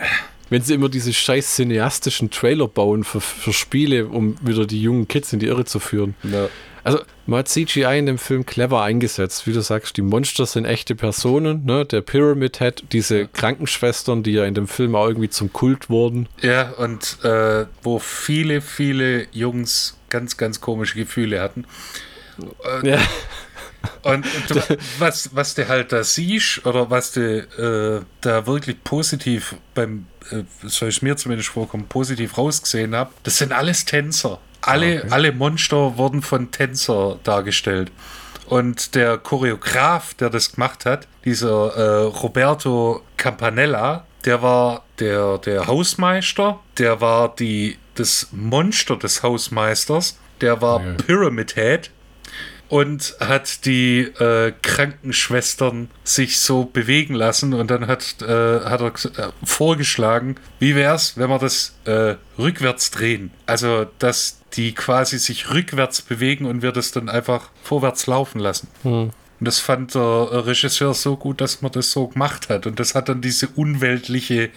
[0.53, 5.07] Wenn sie immer diese scheiß cineastischen Trailer bauen für, für Spiele, um wieder die jungen
[5.07, 6.13] Kids in die Irre zu führen.
[6.21, 6.47] ja.
[6.83, 9.47] Also, man hat CGI in dem Film clever eingesetzt.
[9.47, 11.65] Wie du sagst, die Monster sind echte Personen.
[11.65, 11.85] Ne?
[11.85, 16.29] Der Pyramid Head, diese Krankenschwestern, die ja in dem Film auch irgendwie zum Kult wurden.
[16.41, 21.65] Ja, und äh, wo viele, viele Jungs ganz, ganz komische Gefühle hatten.
[22.83, 22.99] Ja.
[24.03, 24.55] Und du,
[24.99, 30.43] was, was du halt da siehst, oder was du äh, da wirklich positiv beim, äh,
[30.63, 34.39] soll ich mir zumindest vorkommen, positiv rausgesehen habe, das sind alles Tänzer.
[34.61, 35.07] Alle, Okay.
[35.11, 37.91] alle Monster wurden von Tänzer dargestellt.
[38.47, 45.67] Und der Choreograf, der das gemacht hat, dieser äh, Roberto Campanella, der war der, der
[45.67, 50.93] Hausmeister, der war die, das Monster des Hausmeisters, der war Ja.
[50.93, 51.89] Pyramid Head
[52.73, 59.27] und hat die äh, Krankenschwestern sich so bewegen lassen und dann hat, äh, hat er
[59.27, 63.29] äh, vorgeschlagen, wie wäre es, wenn wir das äh, rückwärts drehen?
[63.45, 68.67] Also, dass die quasi sich rückwärts bewegen und wir das dann einfach vorwärts laufen lassen.
[69.39, 72.65] Und das fand der Regisseur so gut, dass man das so gemacht hat.
[72.65, 74.49] Und das hat dann diese unweltliche,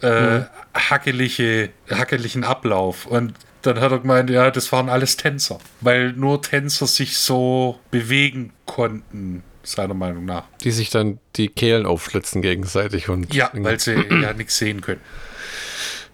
[0.00, 0.40] äh,
[0.74, 3.06] hackelige, hackeligen Ablauf.
[3.06, 3.34] Und
[3.66, 5.58] dann hat er gemeint, ja, das waren alles Tänzer.
[5.80, 10.44] Weil nur Tänzer sich so bewegen konnten, seiner Meinung nach.
[10.62, 13.08] Die sich dann die Kehlen aufschlitzen gegenseitig.
[13.08, 15.00] Und Ja, weil sie ja nichts sehen können.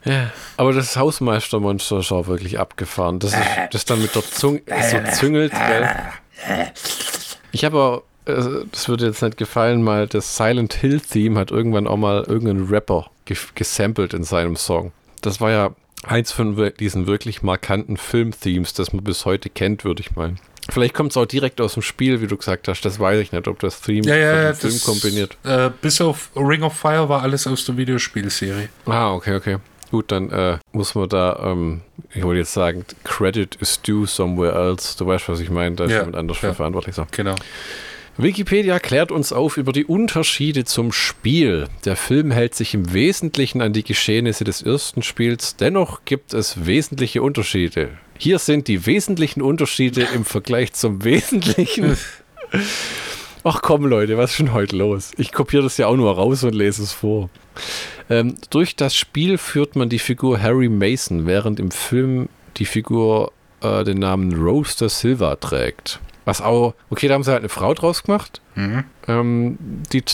[0.05, 3.19] Ja, aber das Hausmeistermonster ist auch wirklich abgefahren.
[3.19, 3.43] Das ist
[3.73, 5.91] das dann mit der Zunge so züngelt, gell?
[7.53, 11.51] Ich habe auch, äh, das würde jetzt nicht gefallen, mal das Silent Hill Theme hat
[11.51, 14.93] irgendwann auch mal irgendein Rapper ge gesampelt in seinem Song.
[15.21, 15.75] Das war ja
[16.05, 20.39] eins von diesen wirklich markanten Film-Themes, das man bis heute kennt, würde ich meinen.
[20.71, 22.83] Vielleicht kommt es auch direkt aus dem Spiel, wie du gesagt hast.
[22.83, 25.37] Das weiß ich nicht, ob das Theme Ja, ja, dem Film kombiniert.
[25.43, 28.69] Äh, bis auf Ring of Fire war alles aus der Videospielserie.
[28.87, 29.57] Ah, okay, okay.
[29.91, 31.81] Gut, dann äh, muss man da, ähm,
[32.15, 34.97] ich wollte jetzt sagen, Credit is due somewhere else.
[34.97, 36.55] Du weißt, was ich meine, da ist Ja, jemand anders für ja.
[36.55, 36.95] verantwortlich.
[36.95, 37.07] So.
[37.11, 37.35] Genau.
[38.23, 41.69] Wikipedia klärt uns auf über die Unterschiede zum Spiel.
[41.87, 46.67] Der Film hält sich im Wesentlichen an die Geschehnisse des ersten Spiels, dennoch gibt es
[46.67, 47.89] wesentliche Unterschiede.
[48.19, 51.97] Hier sind die wesentlichen Unterschiede im Vergleich zum Wesentlichen.
[53.43, 55.13] Ach komm, Leute, was ist schon heute los?
[55.17, 57.31] Ich kopiere das ja auch nur raus und lese es vor.
[58.11, 63.33] Ähm, durch das Spiel führt man die Figur Harry Mason, während im Film die Figur
[63.63, 66.01] äh, den Namen Roaster Silva trägt.
[66.31, 68.41] Was auch, okay, da haben sie halt eine Frau draus gemacht.
[68.55, 68.85] Mhm.
[69.09, 69.59] Ähm,
[69.93, 70.05] die,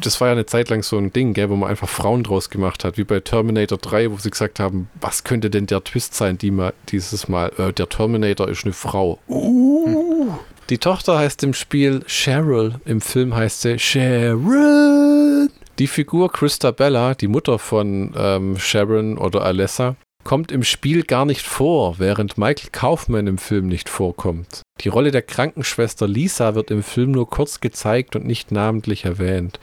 [0.00, 2.50] das war ja eine Zeit lang so ein Ding, gell, wo man einfach Frauen draus
[2.50, 6.14] gemacht hat, wie bei Terminator 3, wo sie gesagt haben, was könnte denn der Twist
[6.16, 9.20] sein, die mal dieses Mal, äh, der Terminator ist eine Frau.
[9.28, 10.32] Uh.
[10.70, 15.50] Die Tochter heißt im Spiel Cheryl, im Film heißt sie Sharon.
[15.78, 19.94] Die Figur Christabella, die Mutter von ähm, Sharon oder Alessa,
[20.24, 24.62] kommt im Spiel gar nicht vor, während Michael Kaufman im Film nicht vorkommt.
[24.80, 29.58] Die Rolle der Krankenschwester Lisa wird im Film nur kurz gezeigt und nicht namentlich erwähnt.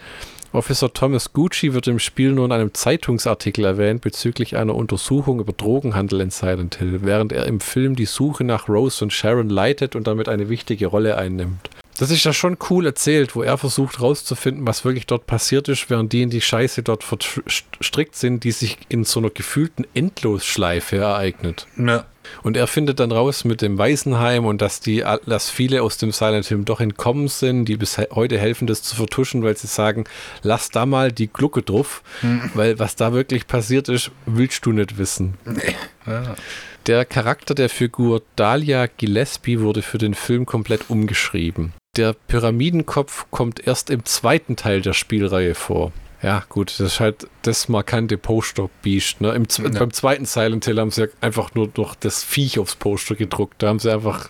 [0.54, 5.54] Officer Thomas Gucci wird im Spiel nur in einem Zeitungsartikel erwähnt bezüglich einer Untersuchung über
[5.54, 9.96] Drogenhandel in Silent Hill, während er im Film die Suche nach Rose und Sharon leitet
[9.96, 11.70] und damit eine wichtige Rolle einnimmt.
[11.98, 15.90] Das ist ja schon cool erzählt, wo er versucht rauszufinden, was wirklich dort passiert ist,
[15.90, 20.98] während die in die Scheiße dort verstrickt sind, die sich in so einer gefühlten Endlosschleife
[20.98, 21.66] ereignet.
[21.78, 22.06] Ja.
[22.44, 26.12] Und er findet dann raus mit dem Waisenheim und dass die, dass viele aus dem
[26.12, 30.04] Silent Film doch entkommen sind, die bis heute helfen, das zu vertuschen, weil sie sagen,
[30.44, 32.52] lass da mal die Glucke drauf, mhm.
[32.54, 35.36] weil was da wirklich passiert ist, willst du nicht wissen.
[35.46, 35.76] Nee.
[36.06, 36.36] Ja.
[36.86, 41.74] Der Charakter der Figur Dahlia Gillespie wurde für den Film komplett umgeschrieben.
[41.98, 45.92] Der Pyramidenkopf kommt erst im zweiten Teil der Spielreihe vor.
[46.22, 49.22] Ja, gut, das ist halt das markante Poster-Biest.
[49.22, 49.32] Ne?
[49.34, 49.80] Im, ja.
[49.80, 53.62] Beim zweiten Silent Hill haben sie einfach nur noch das Viech aufs Poster gedruckt.
[53.62, 54.30] Da haben sie einfach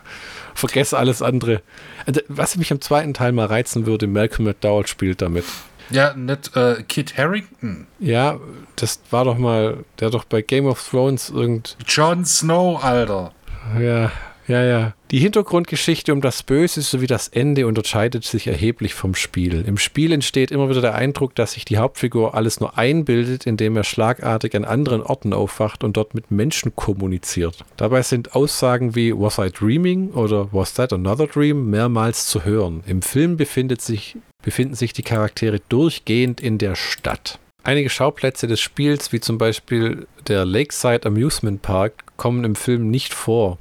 [0.53, 1.61] vergessen alles andere.
[2.05, 5.45] Also, was mich im zweiten Teil mal reizen würde, Malcolm McDowell spielt damit.
[5.89, 7.87] Ja, nicht äh, Kit Harrington.
[7.99, 8.37] Ja,
[8.75, 11.77] das war doch mal, der doch bei Game of Thrones irgend.
[11.87, 13.31] Jon Snow, Alter.
[13.79, 14.11] Ja,
[14.47, 14.93] ja, ja.
[15.11, 19.63] Die Hintergrundgeschichte um das Böse sowie das Ende unterscheidet sich erheblich vom Spiel.
[19.65, 23.77] Im Spiel entsteht immer wieder der Eindruck, dass sich die Hauptfigur alles nur einbildet, indem
[23.77, 27.63] er schlagartig an anderen Orten aufwacht und dort mit Menschen kommuniziert.
[27.77, 32.83] Dabei sind Aussagen wie Was I Dreaming oder Was That Another Dream mehrmals zu hören.
[32.85, 33.37] Im Film
[33.79, 37.39] sich, befinden sich die Charaktere durchgehend in der Stadt.
[37.63, 43.13] Einige Schauplätze des Spiels, wie zum Beispiel der Lakeside Amusement Park, kommen im Film nicht
[43.13, 43.57] vor.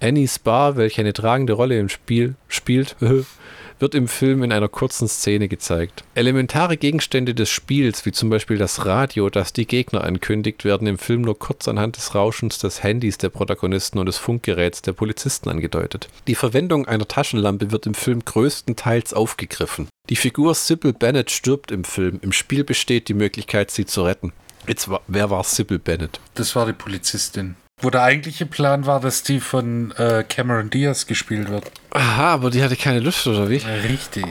[0.00, 2.96] Annie's Bar, welche eine tragende Rolle im Spiel spielt,
[3.78, 6.04] wird im Film in einer kurzen Szene gezeigt.
[6.14, 10.98] Elementare Gegenstände des Spiels, wie zum Beispiel das Radio, das die Gegner ankündigt, werden im
[10.98, 15.48] Film nur kurz anhand des Rauschens des Handys der Protagonisten und des Funkgeräts der Polizisten
[15.48, 16.08] angedeutet.
[16.26, 19.88] Die Verwendung einer Taschenlampe wird im Film größtenteils aufgegriffen.
[20.08, 22.20] Die Figur Sybil Bennett stirbt im Film.
[22.22, 24.32] Im Spiel besteht die Möglichkeit, sie zu retten.
[24.66, 26.20] Jetzt, wer war Sybil Bennett?
[26.34, 27.56] Das war die Polizistin.
[27.84, 31.70] Wo der eigentliche Plan war, dass die von äh, Cameron Diaz gespielt wird.
[31.90, 33.56] Aha, aber die hatte keine Lust, oder wie?
[33.56, 34.24] Richtig.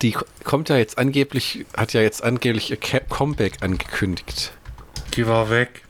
[0.00, 4.52] Die kommt ja jetzt angeblich, hat ja jetzt angeblich ihr Comeback angekündigt.
[5.16, 5.82] Die war weg.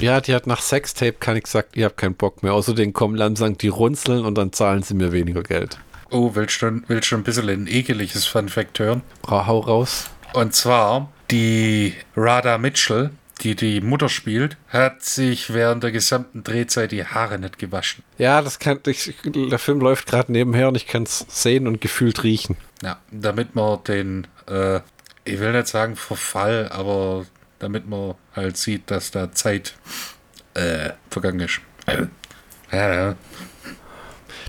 [0.00, 2.54] Ja, die hat nach Sextape kann ich gesagt, ihr habt keinen Bock mehr.
[2.54, 5.76] Außerdem kommen langsam die runzeln und dann zahlen sie mir weniger Geld.
[6.08, 9.02] Oh, willst du, willst du ein bisschen ein ekeliges Fun Fact hören?
[9.28, 10.08] Hau raus.
[10.32, 13.10] Und zwar, die Rada Mitchell
[13.42, 18.02] die die Mutter spielt, hat sich während der gesamten Drehzeit die Haare nicht gewaschen.
[18.18, 21.80] Ja, das kann ich, der Film läuft gerade nebenher und ich kann es sehen und
[21.80, 22.56] gefühlt riechen.
[22.82, 24.80] Ja, damit man den, äh,
[25.24, 27.26] ich will nicht sagen Verfall, aber
[27.58, 29.74] damit man halt sieht, dass da Zeit
[30.54, 31.60] äh, vergangen ist.
[31.86, 32.06] Äh,
[32.72, 33.16] ja,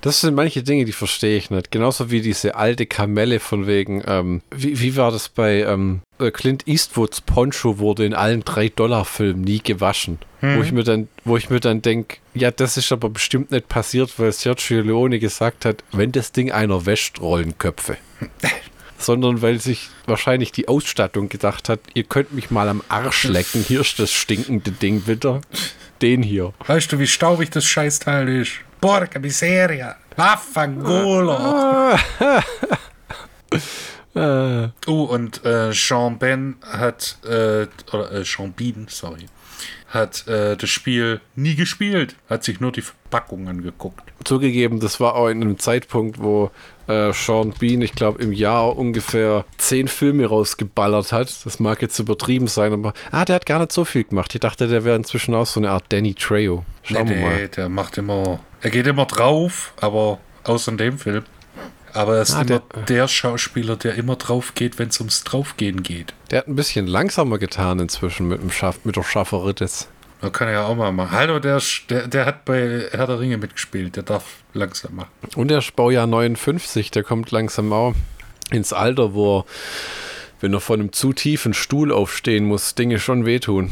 [0.01, 1.71] das sind manche Dinge, die verstehe ich nicht.
[1.71, 6.07] Genauso wie diese alte Kamelle von wegen, ähm, wie, wie war das bei ähm, äh,
[6.18, 10.20] Clint Eastwoods Poncho wurde in allen 3-Dollar-Filmen nie gewaschen.
[10.41, 10.57] Hm.
[10.57, 13.68] Wo ich mir dann, wo ich mir dann denke, ja, das ist aber bestimmt nicht
[13.68, 17.97] passiert, weil Sergio Leone gesagt hat, wenn das Ding einer wäscht, rollen Köpfe.
[18.97, 23.63] sondern weil sich wahrscheinlich die Ausstattung gedacht hat, ihr könnt mich mal am Arsch lecken,
[23.63, 25.41] hier ist das stinkende Ding wieder.
[26.01, 26.53] Den hier.
[26.65, 28.51] Weißt du, wie staubig das Scheißteil ist?
[28.82, 29.95] Porca miseria.
[34.18, 34.72] Vaffanculo.
[34.88, 39.26] Uh, und äh, Sean Ben hat, äh, oder äh, Sean Bean, sorry,
[39.89, 44.01] hat äh, das Spiel nie gespielt, hat sich nur die Verpackung angeguckt.
[44.24, 46.51] Zugegeben, das war auch in einem Zeitpunkt, wo
[46.88, 51.45] äh, Sean Bean, ich glaube, im Jahr ungefähr zehn Filme rausgeballert hat.
[51.45, 54.34] Das mag jetzt übertrieben sein, aber ah, der hat gar nicht so viel gemacht.
[54.36, 56.65] Ich dachte, der wäre inzwischen auch so eine Art Danny Trejo.
[56.84, 57.36] Schauen nee, wir mal.
[57.36, 61.24] Nee, der macht immer, er geht immer drauf, aber außer in dem Film.
[61.97, 65.23] Aber er ist ah, immer der, der, Schauspieler, der immer drauf geht, wenn es ums
[65.23, 66.13] Draufgehen geht.
[66.29, 69.87] Der hat ein bisschen langsamer getan inzwischen mit, dem Schaff, mit der Schafferitis.
[70.21, 71.11] Da kann er ja auch mal machen.
[71.11, 73.95] Hallo, der, der, der hat bei Herr der Ringe mitgespielt.
[73.95, 75.09] Der darf langsam machen.
[75.35, 76.91] Und der ist Baujahr 59.
[76.91, 77.93] Der kommt langsam auch
[78.51, 79.45] ins Alter, wo er,
[80.39, 83.69] wenn er von einem zu tiefen Stuhl aufstehen muss, Dinge schon wehtun.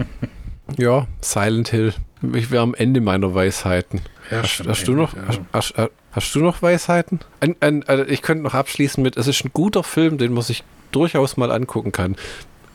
[0.78, 1.94] ja, Silent Hill.
[2.34, 4.00] Ich wäre am Ende meiner Weisheiten.
[4.30, 5.22] Ja, hast, hast du noch, ja.
[5.52, 5.90] hast, hast,
[6.20, 7.20] hast, du noch Weisheiten?
[7.40, 10.42] Ein, ein, also ich könnte noch abschließen mit, es ist ein guter Film, den man
[10.42, 12.16] sich durchaus mal angucken kann.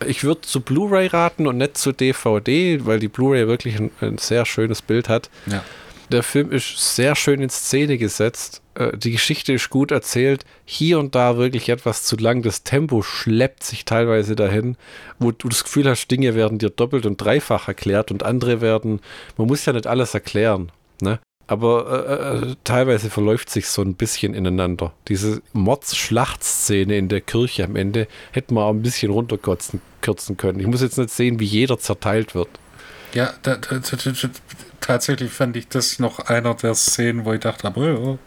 [0.05, 4.17] Ich würde zu Blu-ray raten und nicht zu DVD, weil die Blu-ray wirklich ein, ein,
[4.17, 5.29] sehr schönes Bild hat.
[5.45, 5.63] Ja.
[6.11, 8.61] Der Film ist sehr schön in Szene gesetzt.
[8.75, 10.45] Äh, die Geschichte ist gut erzählt.
[10.65, 12.41] Hier und da wirklich etwas zu lang.
[12.41, 14.75] Das Tempo schleppt sich teilweise dahin,
[15.19, 18.99] wo du das Gefühl hast, Dinge werden dir doppelt und dreifach erklärt und andere werden.
[19.37, 20.71] Man muss ja nicht alles erklären.
[21.01, 21.19] Ne?
[21.53, 24.91] Aber äh, äh, teilweise verläuft sich so ein bisschen ineinander.
[25.07, 30.59] Diese Mordsschlachtszene in der Kirche am Ende hätten wir auch ein bisschen runterkürzen kürzen können.
[30.59, 32.49] Ich muss jetzt nicht sehen, wie jeder zerteilt wird.
[33.13, 34.29] Ja, da, da, da,
[34.81, 38.19] tatsächlich fand ich das noch einer der Szenen, wo ich dachte, oh, oh,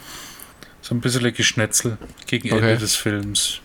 [0.81, 2.62] so ein bisschen Geschnetzel gegen okay.
[2.62, 3.61] Ende des Films.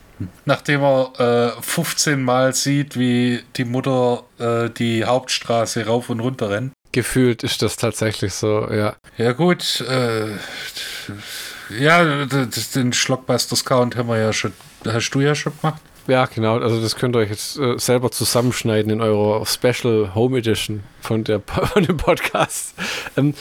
[0.46, 6.50] Nachdem er äh, 15 Mal sieht, wie die Mutter äh, die Hauptstraße rauf und runter
[6.50, 6.74] rennt.
[6.92, 8.96] Gefühlt ist das tatsächlich so, ja.
[9.18, 9.82] Ja, gut.
[9.82, 10.32] Äh,
[11.80, 14.54] ja, den Schlockbusters-Count haben wir ja schon,
[14.86, 15.82] hast du ja schon gemacht.
[16.08, 16.60] Ja, genau.
[16.60, 21.24] Also das könnt ihr euch jetzt äh, selber zusammenschneiden in eurer Special Home Edition von,
[21.24, 21.42] der,
[21.74, 22.74] von dem Podcast.
[23.16, 23.34] Ähm,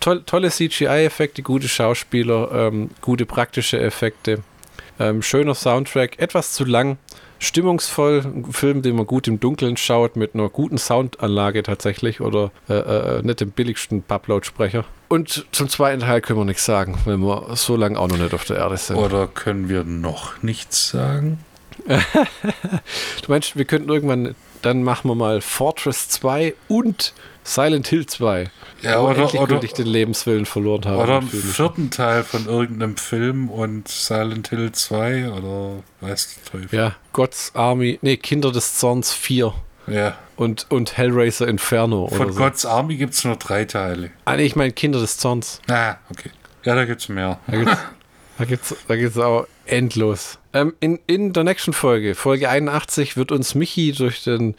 [0.00, 4.42] toll, tolle CGI-Effekte, gute Schauspieler, ähm, gute praktische Effekte,
[4.98, 6.98] ähm, schöner Soundtrack, etwas zu lang,
[7.44, 12.50] stimmungsvoll, ein Film, den man gut im Dunkeln schaut, mit einer guten Soundanlage tatsächlich oder
[12.68, 14.84] äh, äh, nicht dem billigsten Papplautsprecher.
[15.08, 18.34] Und zum zweiten Teil können wir nichts sagen, wenn wir so lange auch noch nicht
[18.34, 18.96] auf der Erde sind.
[18.96, 21.38] Oder können wir noch nichts sagen?
[21.86, 24.34] du meinst, wir könnten irgendwann,
[24.64, 27.12] dann machen wir mal Fortress 2 und
[27.44, 28.50] Silent Hill 2.
[28.82, 31.02] Ja, oder, oder ich den Lebenswillen verloren habe.
[31.02, 36.78] Oder einen vierten Teil von irgendeinem Film und Silent Hill 2 oder weiß der Teufel.
[36.78, 39.52] Ja, God's Army, nee, Kinder des Zorns 4.
[39.86, 40.16] Ja.
[40.36, 42.08] Und, und Hellraiser Inferno.
[42.08, 42.38] Von so.
[42.38, 44.10] God's Army gibt es nur drei Teile.
[44.24, 45.60] Ah, nee, ich meine Kinder des Zorns.
[45.68, 46.30] Ah, okay.
[46.64, 47.38] Ja, da gibt es mehr.
[47.46, 47.76] Da gibt's,
[48.38, 50.38] da gibt's, da gibt's auch endlos.
[50.52, 54.54] Ähm, in, in der nächsten Folge, Folge 81, wird uns Michi durch den,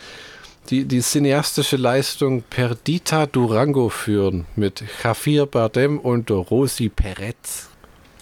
[0.69, 7.69] die, die cineastische Leistung Perdita Durango führen mit Javier Bardem und Rosi Perez.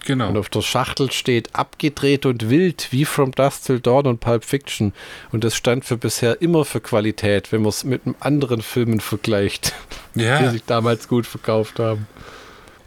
[0.05, 0.29] Genau.
[0.29, 4.43] Und auf der Schachtel steht abgedreht und wild wie From Dust Till Dawn und Pulp
[4.43, 4.93] Fiction.
[5.31, 9.73] Und das stand für bisher immer für Qualität, wenn man es mit anderen Filmen vergleicht,
[10.15, 10.39] ja.
[10.39, 12.07] die sich damals gut verkauft haben.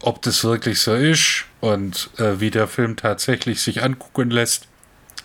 [0.03, 4.69] Ob das wirklich so ist und äh, wie der Film tatsächlich sich angucken lässt,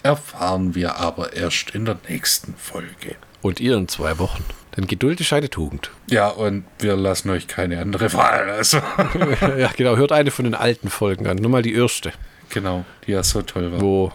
[0.03, 3.15] erfahren wir aber erst in der nächsten Folge.
[3.41, 4.43] Und ihr in zwei Wochen.
[4.75, 5.91] Denn Geduld ist eine Tugend.
[6.09, 8.49] Ja, und wir lassen euch keine andere Wahl.
[8.49, 8.77] Also.
[9.57, 9.97] ja, genau.
[9.97, 11.37] Hört eine von den alten Folgen an.
[11.37, 12.13] Nur mal die erste.
[12.49, 13.81] Genau, die ja so toll war.
[13.81, 14.11] Wo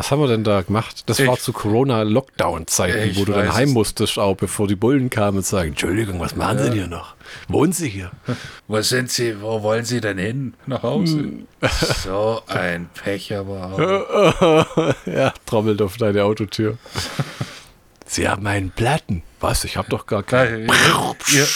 [0.00, 1.02] was haben wir denn da gemacht?
[1.10, 5.36] Das ich, war zu Corona-Lockdown-Zeiten, wo du dann heim musstest, auch bevor die Bullen kamen
[5.36, 6.64] und sagen: Entschuldigung, was machen ja.
[6.64, 7.16] Sie hier noch?
[7.48, 8.10] Wohnen Sie hier?
[8.66, 9.42] Wo sind Sie?
[9.42, 10.54] Wo wollen Sie denn hin?
[10.64, 11.18] Nach Hause?
[11.18, 11.46] Hm.
[12.02, 14.94] so ein Pech aber auch.
[15.06, 16.78] ja, trommelt auf deine Autotür.
[18.06, 19.22] Sie haben einen Platten.
[19.38, 19.64] Was?
[19.64, 20.66] Ich habe doch gar keinen.
[21.30, 21.46] Ihr,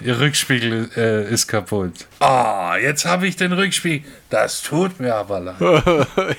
[0.00, 2.06] ihr, Rückspiegel äh, ist kaputt.
[2.20, 4.08] Ah, oh, jetzt habe ich den Rückspiegel.
[4.30, 6.06] Das tut mir aber leid.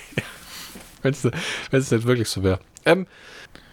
[1.05, 2.59] wenn es nicht wirklich so wäre.
[2.85, 3.07] Ähm,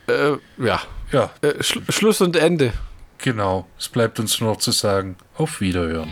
[0.06, 0.80] äh, ja.
[1.12, 1.30] ja.
[1.42, 2.72] Äh, Sch Schluss und Ende.
[3.18, 3.66] Genau.
[3.78, 6.10] Es bleibt uns nur noch zu sagen, auf Wiederhören.